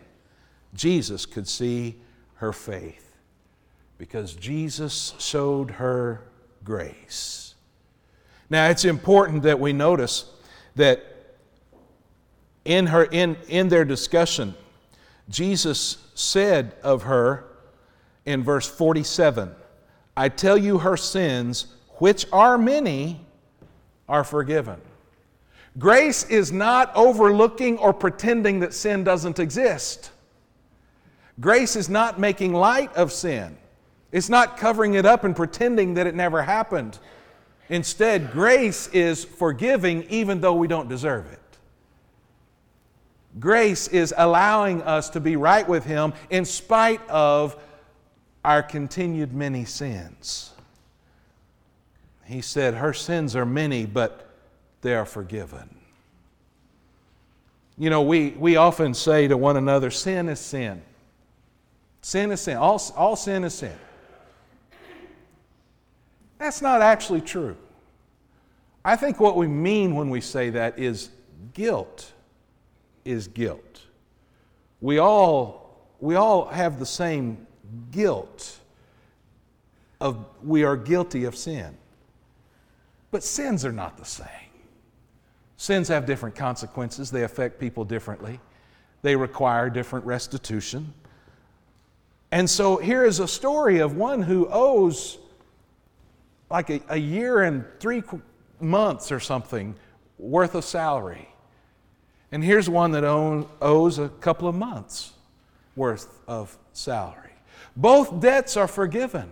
Jesus 0.74 1.26
could 1.26 1.48
see 1.48 1.96
her 2.36 2.54
faith 2.54 3.18
because 3.98 4.34
Jesus 4.34 5.14
showed 5.20 5.72
her 5.72 6.22
grace. 6.64 7.56
Now, 8.50 8.70
it's 8.70 8.86
important 8.86 9.44
that 9.44 9.60
we 9.60 9.74
notice 9.74 10.26
that 10.76 11.06
in, 12.66 12.88
her, 12.88 13.04
in, 13.06 13.38
in 13.48 13.70
their 13.70 13.86
discussion, 13.86 14.56
Jesus 15.30 15.98
said 16.16 16.76
of 16.84 17.04
her 17.04 17.46
in 18.26 18.44
verse 18.44 18.68
47 18.68 19.56
I 20.18 20.30
tell 20.30 20.58
you, 20.58 20.80
her 20.80 20.98
sins, 20.98 21.68
which 22.00 22.26
are 22.34 22.58
many, 22.58 23.22
are 24.10 24.26
forgiven. 24.26 24.82
Grace 25.80 26.26
is 26.30 26.52
not 26.52 26.92
overlooking 26.96 27.78
or 27.78 27.94
pretending 27.94 28.60
that 28.60 28.74
sin 28.74 29.06
doesn't 29.06 29.40
exist. 29.40 30.12
Grace 31.42 31.76
is 31.76 31.90
not 31.90 32.20
making 32.20 32.54
light 32.54 32.96
of 32.96 33.12
sin, 33.12 33.58
it's 34.12 34.30
not 34.30 34.58
covering 34.58 34.94
it 34.94 35.06
up 35.06 35.24
and 35.24 35.36
pretending 35.36 35.96
that 35.96 36.08
it 36.08 36.16
never 36.16 36.44
happened. 36.44 37.00
Instead, 37.70 38.32
grace 38.32 38.88
is 38.90 39.24
forgiving 39.24 40.04
even 40.10 40.42
though 40.42 40.54
we 40.54 40.68
don't 40.68 40.90
deserve 40.90 41.26
it. 41.32 41.40
Grace 43.40 43.88
is 43.88 44.14
allowing 44.18 44.82
us 44.82 45.10
to 45.12 45.22
be 45.22 45.38
right 45.38 45.68
with 45.68 45.86
Him 45.86 46.14
in 46.30 46.44
spite 46.44 47.02
of 47.10 47.56
our 48.44 48.62
continued 48.62 49.34
many 49.34 49.64
sins. 49.64 50.52
He 52.26 52.42
said, 52.42 52.74
Her 52.74 52.94
sins 52.94 53.36
are 53.36 53.46
many, 53.46 53.86
but 53.86 54.30
they 54.82 54.96
are 54.96 55.06
forgiven. 55.06 55.78
You 57.78 57.90
know, 57.90 58.02
we, 58.02 58.32
we 58.32 58.58
often 58.58 58.94
say 58.94 59.28
to 59.28 59.38
one 59.38 59.58
another, 59.58 59.92
sin 59.92 60.28
is 60.28 60.40
sin. 60.40 60.82
Sin 62.02 62.32
is 62.32 62.42
sin. 62.42 62.58
All, 62.58 62.82
all 62.96 63.16
sin 63.16 63.44
is 63.44 63.54
sin. 63.54 63.76
That's 66.40 66.62
not 66.62 66.82
actually 66.82 67.22
true. 67.22 67.56
I 68.84 68.96
think 68.96 69.20
what 69.20 69.38
we 69.38 69.48
mean 69.48 69.96
when 69.96 70.10
we 70.10 70.22
say 70.22 70.50
that 70.50 70.80
is 70.80 71.10
guilt 71.54 72.12
is 73.06 73.28
guilt. 73.28 73.82
We 74.80 74.98
all, 74.98 75.78
we 76.00 76.16
all 76.16 76.48
have 76.48 76.80
the 76.80 76.86
same 76.86 77.46
guilt 77.92 78.58
of 80.00 80.26
we 80.44 80.64
are 80.64 80.76
guilty 80.76 81.26
of 81.26 81.36
sin. 81.36 81.78
But 83.12 83.24
sins 83.24 83.64
are 83.66 83.72
not 83.72 83.98
the 83.98 84.06
same. 84.06 84.28
Sins 85.58 85.88
have 85.90 86.08
different 86.08 86.34
consequences, 86.34 87.12
they 87.12 87.24
affect 87.24 87.60
people 87.60 87.86
differently, 87.86 88.40
they 89.04 89.16
require 89.16 89.70
different 89.70 90.06
restitution. 90.06 90.92
And 92.32 92.50
so 92.50 92.78
here 92.78 93.04
is 93.06 93.20
a 93.20 93.28
story 93.28 93.80
of 93.80 93.96
one 93.96 94.22
who 94.22 94.48
owes 94.50 95.18
like 96.50 96.70
a, 96.70 96.82
a 96.90 96.98
year 96.98 97.42
and 97.42 97.66
three 97.80 98.04
months 98.60 99.12
or 99.12 99.20
something 99.20 99.76
worth 100.18 100.56
of 100.56 100.64
salary. 100.64 101.28
And 102.32 102.44
here's 102.44 102.70
one 102.70 102.92
that 102.92 103.04
own, 103.04 103.48
owes 103.62 104.00
a 104.00 104.08
couple 104.08 104.48
of 104.48 104.56
months 104.56 105.12
worth 105.76 106.20
of 106.28 106.58
salary. 106.72 107.34
Both 107.76 108.20
debts 108.20 108.56
are 108.56 108.68
forgiven. 108.68 109.32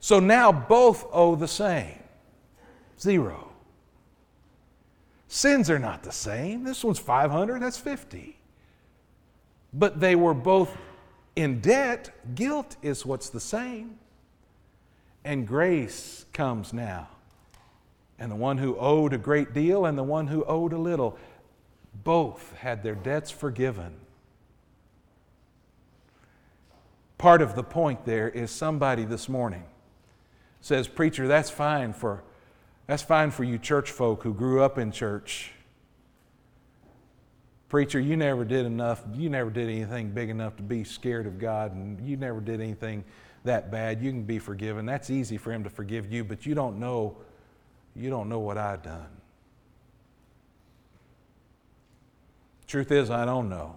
So 0.00 0.20
now 0.20 0.52
both 0.52 1.06
owe 1.12 1.34
the 1.34 1.48
same 1.48 1.98
zero. 3.00 3.50
Sins 5.28 5.70
are 5.70 5.78
not 5.78 6.02
the 6.02 6.12
same. 6.12 6.64
This 6.64 6.84
one's 6.84 6.98
500, 6.98 7.62
that's 7.62 7.78
50. 7.78 8.36
But 9.74 10.00
they 10.00 10.14
were 10.14 10.34
both 10.34 10.74
in 11.34 11.60
debt. 11.60 12.10
Guilt 12.34 12.76
is 12.80 13.04
what's 13.04 13.28
the 13.28 13.40
same. 13.40 13.98
And 15.24 15.46
grace 15.46 16.24
comes 16.32 16.72
now. 16.72 17.08
And 18.18 18.30
the 18.30 18.36
one 18.36 18.58
who 18.58 18.76
owed 18.78 19.12
a 19.12 19.18
great 19.18 19.52
deal 19.52 19.84
and 19.84 19.98
the 19.98 20.04
one 20.04 20.28
who 20.28 20.44
owed 20.44 20.72
a 20.72 20.78
little 20.78 21.18
both 22.04 22.54
had 22.56 22.82
their 22.82 22.94
debts 22.94 23.30
forgiven. 23.30 23.94
Part 27.18 27.42
of 27.42 27.56
the 27.56 27.64
point 27.64 28.04
there 28.04 28.28
is 28.28 28.50
somebody 28.50 29.04
this 29.04 29.28
morning 29.28 29.64
says, 30.60 30.86
Preacher, 30.88 31.26
that's 31.26 31.50
fine 31.50 31.92
for 31.92 32.22
that's 32.86 33.02
fine 33.02 33.30
for 33.30 33.44
you 33.44 33.58
church 33.58 33.90
folk 33.90 34.22
who 34.22 34.34
grew 34.34 34.62
up 34.62 34.76
in 34.76 34.92
church. 34.92 35.53
Preacher, 37.74 37.98
you 37.98 38.16
never 38.16 38.44
did 38.44 38.66
enough, 38.66 39.02
you 39.14 39.28
never 39.28 39.50
did 39.50 39.68
anything 39.68 40.10
big 40.10 40.30
enough 40.30 40.54
to 40.58 40.62
be 40.62 40.84
scared 40.84 41.26
of 41.26 41.40
God, 41.40 41.74
and 41.74 42.00
you 42.08 42.16
never 42.16 42.40
did 42.40 42.60
anything 42.60 43.02
that 43.42 43.72
bad. 43.72 44.00
You 44.00 44.12
can 44.12 44.22
be 44.22 44.38
forgiven. 44.38 44.86
That's 44.86 45.10
easy 45.10 45.36
for 45.38 45.52
him 45.52 45.64
to 45.64 45.70
forgive 45.70 46.12
you, 46.12 46.22
but 46.22 46.46
you 46.46 46.54
don't 46.54 46.78
know, 46.78 47.16
you 47.96 48.10
don't 48.10 48.28
know 48.28 48.38
what 48.38 48.58
I've 48.58 48.84
done. 48.84 49.08
Truth 52.68 52.92
is, 52.92 53.10
I 53.10 53.24
don't 53.24 53.48
know. 53.48 53.76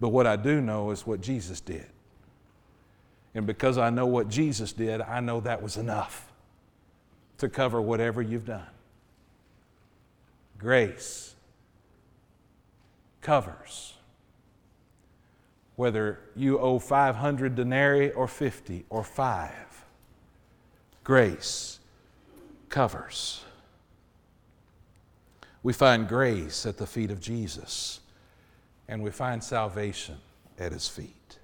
But 0.00 0.08
what 0.08 0.26
I 0.26 0.36
do 0.36 0.62
know 0.62 0.92
is 0.92 1.06
what 1.06 1.20
Jesus 1.20 1.60
did. 1.60 1.84
And 3.34 3.46
because 3.46 3.76
I 3.76 3.90
know 3.90 4.06
what 4.06 4.30
Jesus 4.30 4.72
did, 4.72 5.02
I 5.02 5.20
know 5.20 5.40
that 5.40 5.62
was 5.62 5.76
enough 5.76 6.32
to 7.36 7.50
cover 7.50 7.82
whatever 7.82 8.22
you've 8.22 8.46
done. 8.46 8.68
Grace 10.56 11.35
covers. 13.26 13.94
Whether 15.74 16.20
you 16.36 16.60
owe 16.60 16.78
500 16.78 17.56
denarii 17.56 18.12
or 18.12 18.28
50 18.28 18.84
or 18.88 19.02
5, 19.02 19.50
grace 21.02 21.80
covers. 22.68 23.42
We 25.64 25.72
find 25.72 26.06
grace 26.08 26.66
at 26.66 26.78
the 26.78 26.86
feet 26.86 27.10
of 27.10 27.20
Jesus, 27.20 27.98
and 28.86 29.02
we 29.02 29.10
find 29.10 29.42
salvation 29.42 30.18
at 30.56 30.70
his 30.70 30.86
feet. 30.86 31.38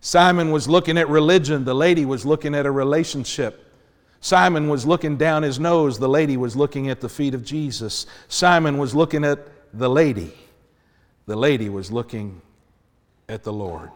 Simon 0.00 0.50
was 0.50 0.68
looking 0.68 0.98
at 0.98 1.08
religion, 1.08 1.64
the 1.64 1.76
lady 1.76 2.04
was 2.04 2.26
looking 2.26 2.56
at 2.56 2.66
a 2.66 2.72
relationship. 2.72 3.72
Simon 4.20 4.68
was 4.68 4.84
looking 4.84 5.16
down 5.16 5.44
his 5.44 5.60
nose, 5.60 6.00
the 6.00 6.08
lady 6.08 6.36
was 6.36 6.56
looking 6.56 6.90
at 6.90 7.00
the 7.00 7.08
feet 7.08 7.34
of 7.34 7.44
Jesus. 7.44 8.06
Simon 8.26 8.78
was 8.78 8.96
looking 8.96 9.24
at 9.24 9.38
the 9.72 9.88
lady, 9.88 10.32
the 11.26 11.36
lady 11.36 11.68
was 11.68 11.90
looking 11.90 12.42
at 13.28 13.42
the 13.42 13.52
Lord. 13.52 13.90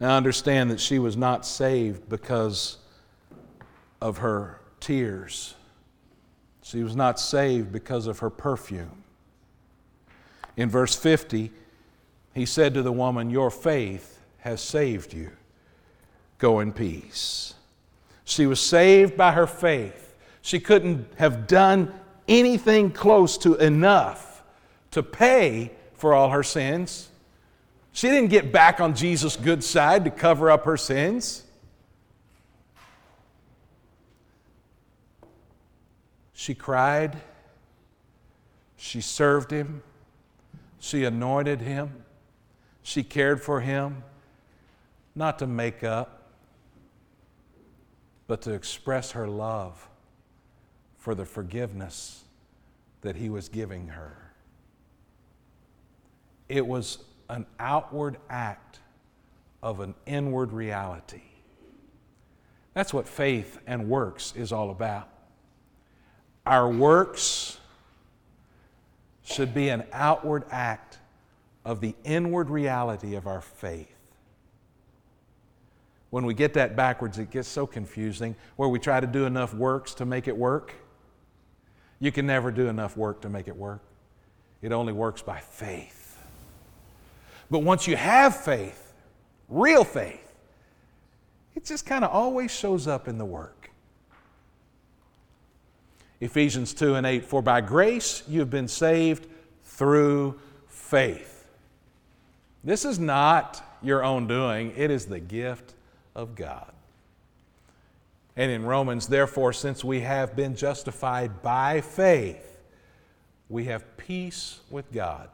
Now 0.00 0.16
understand 0.16 0.70
that 0.70 0.80
she 0.80 0.98
was 0.98 1.16
not 1.16 1.44
saved 1.44 2.08
because 2.08 2.78
of 4.00 4.18
her 4.18 4.60
tears. 4.80 5.54
She 6.62 6.82
was 6.82 6.96
not 6.96 7.20
saved 7.20 7.70
because 7.70 8.06
of 8.06 8.20
her 8.20 8.30
perfume. 8.30 9.04
In 10.56 10.68
verse 10.70 10.94
50, 10.96 11.50
he 12.34 12.46
said 12.46 12.74
to 12.74 12.82
the 12.82 12.92
woman, 12.92 13.30
Your 13.30 13.50
faith 13.50 14.20
has 14.38 14.60
saved 14.60 15.12
you. 15.12 15.30
Go 16.38 16.60
in 16.60 16.72
peace. 16.72 17.54
She 18.24 18.46
was 18.46 18.60
saved 18.60 19.16
by 19.16 19.32
her 19.32 19.46
faith. 19.46 20.14
She 20.40 20.60
couldn't 20.60 21.06
have 21.18 21.46
done 21.46 21.92
anything 22.30 22.92
close 22.92 23.36
to 23.38 23.56
enough 23.56 24.42
to 24.92 25.02
pay 25.02 25.72
for 25.94 26.14
all 26.14 26.30
her 26.30 26.44
sins. 26.44 27.08
She 27.92 28.08
didn't 28.08 28.30
get 28.30 28.52
back 28.52 28.80
on 28.80 28.94
Jesus' 28.94 29.36
good 29.36 29.62
side 29.62 30.04
to 30.04 30.10
cover 30.10 30.50
up 30.50 30.64
her 30.64 30.76
sins. 30.76 31.42
She 36.32 36.54
cried. 36.54 37.18
She 38.76 39.00
served 39.02 39.50
him. 39.50 39.82
She 40.78 41.04
anointed 41.04 41.60
him. 41.60 42.04
She 42.82 43.02
cared 43.02 43.42
for 43.42 43.60
him, 43.60 44.04
not 45.14 45.38
to 45.40 45.46
make 45.46 45.84
up, 45.84 46.30
but 48.26 48.40
to 48.42 48.52
express 48.52 49.10
her 49.10 49.28
love 49.28 49.89
for 51.00 51.14
the 51.14 51.24
forgiveness 51.24 52.24
that 53.00 53.16
he 53.16 53.28
was 53.30 53.48
giving 53.48 53.88
her. 53.88 54.32
It 56.48 56.66
was 56.66 56.98
an 57.28 57.46
outward 57.58 58.18
act 58.28 58.80
of 59.62 59.80
an 59.80 59.94
inward 60.06 60.52
reality. 60.52 61.22
That's 62.74 62.92
what 62.92 63.08
faith 63.08 63.58
and 63.66 63.88
works 63.88 64.34
is 64.36 64.52
all 64.52 64.70
about. 64.70 65.08
Our 66.46 66.68
works 66.70 67.58
should 69.22 69.54
be 69.54 69.70
an 69.70 69.84
outward 69.92 70.44
act 70.50 70.98
of 71.64 71.80
the 71.80 71.94
inward 72.04 72.50
reality 72.50 73.14
of 73.14 73.26
our 73.26 73.40
faith. 73.40 73.88
When 76.10 76.26
we 76.26 76.34
get 76.34 76.54
that 76.54 76.74
backwards, 76.76 77.18
it 77.18 77.30
gets 77.30 77.48
so 77.48 77.66
confusing 77.66 78.34
where 78.56 78.68
we 78.68 78.78
try 78.78 79.00
to 79.00 79.06
do 79.06 79.24
enough 79.24 79.54
works 79.54 79.94
to 79.94 80.04
make 80.04 80.28
it 80.28 80.36
work. 80.36 80.74
You 82.00 82.10
can 82.10 82.26
never 82.26 82.50
do 82.50 82.66
enough 82.68 82.96
work 82.96 83.20
to 83.22 83.28
make 83.28 83.46
it 83.46 83.56
work, 83.56 83.82
it 84.62 84.72
only 84.72 84.92
works 84.92 85.22
by 85.22 85.40
faith. 85.40 86.18
But 87.50 87.60
once 87.60 87.86
you 87.86 87.96
have 87.96 88.36
faith, 88.36 88.92
real 89.48 89.84
faith, 89.84 90.26
it 91.54 91.64
just 91.64 91.84
kind 91.84 92.04
of 92.04 92.10
always 92.10 92.50
shows 92.50 92.86
up 92.86 93.08
in 93.08 93.18
the 93.18 93.24
work. 93.24 93.70
Ephesians 96.20 96.74
2 96.74 96.94
and 96.94 97.06
8 97.06 97.24
For 97.24 97.42
by 97.42 97.60
grace 97.60 98.22
you 98.28 98.40
have 98.40 98.50
been 98.50 98.68
saved 98.68 99.26
through 99.64 100.38
faith. 100.68 101.48
This 102.62 102.84
is 102.84 102.98
not 102.98 103.78
your 103.82 104.04
own 104.04 104.26
doing, 104.26 104.72
it 104.76 104.90
is 104.90 105.06
the 105.06 105.20
gift 105.20 105.74
of 106.14 106.34
God. 106.34 106.72
And 108.36 108.50
in 108.50 108.64
Romans, 108.64 109.06
therefore, 109.06 109.52
since 109.52 109.84
we 109.84 110.00
have 110.00 110.36
been 110.36 110.54
justified 110.54 111.42
by 111.42 111.80
faith, 111.80 112.58
we 113.48 113.64
have 113.64 113.96
peace 113.96 114.60
with 114.70 114.90
God 114.92 115.28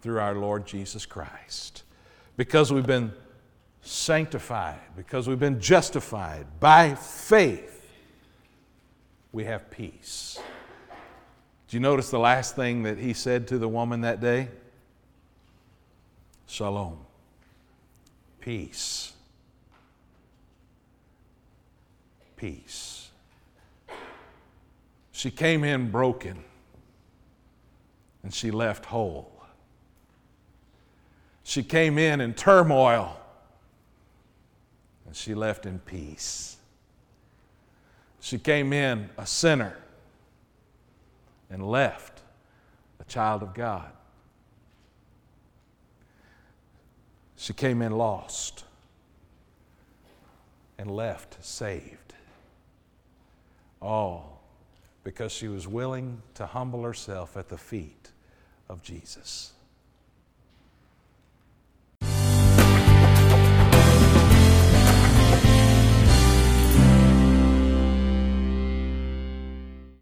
through 0.00 0.20
our 0.20 0.34
Lord 0.34 0.66
Jesus 0.66 1.04
Christ. 1.04 1.82
Because 2.36 2.72
we've 2.72 2.86
been 2.86 3.12
sanctified, 3.82 4.80
because 4.96 5.28
we've 5.28 5.40
been 5.40 5.60
justified 5.60 6.46
by 6.60 6.94
faith, 6.94 7.74
we 9.32 9.44
have 9.44 9.70
peace. 9.70 10.38
Do 11.68 11.76
you 11.76 11.80
notice 11.80 12.10
the 12.10 12.18
last 12.18 12.56
thing 12.56 12.84
that 12.84 12.98
he 12.98 13.12
said 13.12 13.48
to 13.48 13.58
the 13.58 13.68
woman 13.68 14.00
that 14.02 14.20
day? 14.20 14.48
Shalom. 16.46 16.98
Peace. 18.40 19.12
Peace. 22.38 23.10
She 25.12 25.30
came 25.30 25.64
in 25.64 25.90
broken 25.90 26.44
and 28.22 28.32
she 28.32 28.50
left 28.52 28.86
whole. 28.86 29.32
She 31.42 31.62
came 31.62 31.98
in 31.98 32.20
in 32.20 32.34
turmoil 32.34 33.18
and 35.04 35.16
she 35.16 35.34
left 35.34 35.66
in 35.66 35.80
peace. 35.80 36.58
She 38.20 38.38
came 38.38 38.72
in 38.72 39.10
a 39.18 39.26
sinner 39.26 39.76
and 41.50 41.68
left 41.68 42.20
a 43.00 43.04
child 43.04 43.42
of 43.42 43.54
God. 43.54 43.90
She 47.36 47.52
came 47.52 47.82
in 47.82 47.92
lost 47.92 48.64
and 50.78 50.90
left 50.90 51.42
saved. 51.44 52.07
All 53.80 54.40
because 55.04 55.32
she 55.32 55.48
was 55.48 55.66
willing 55.66 56.20
to 56.34 56.46
humble 56.46 56.82
herself 56.82 57.36
at 57.36 57.48
the 57.48 57.56
feet 57.56 58.10
of 58.68 58.82
Jesus. 58.82 59.52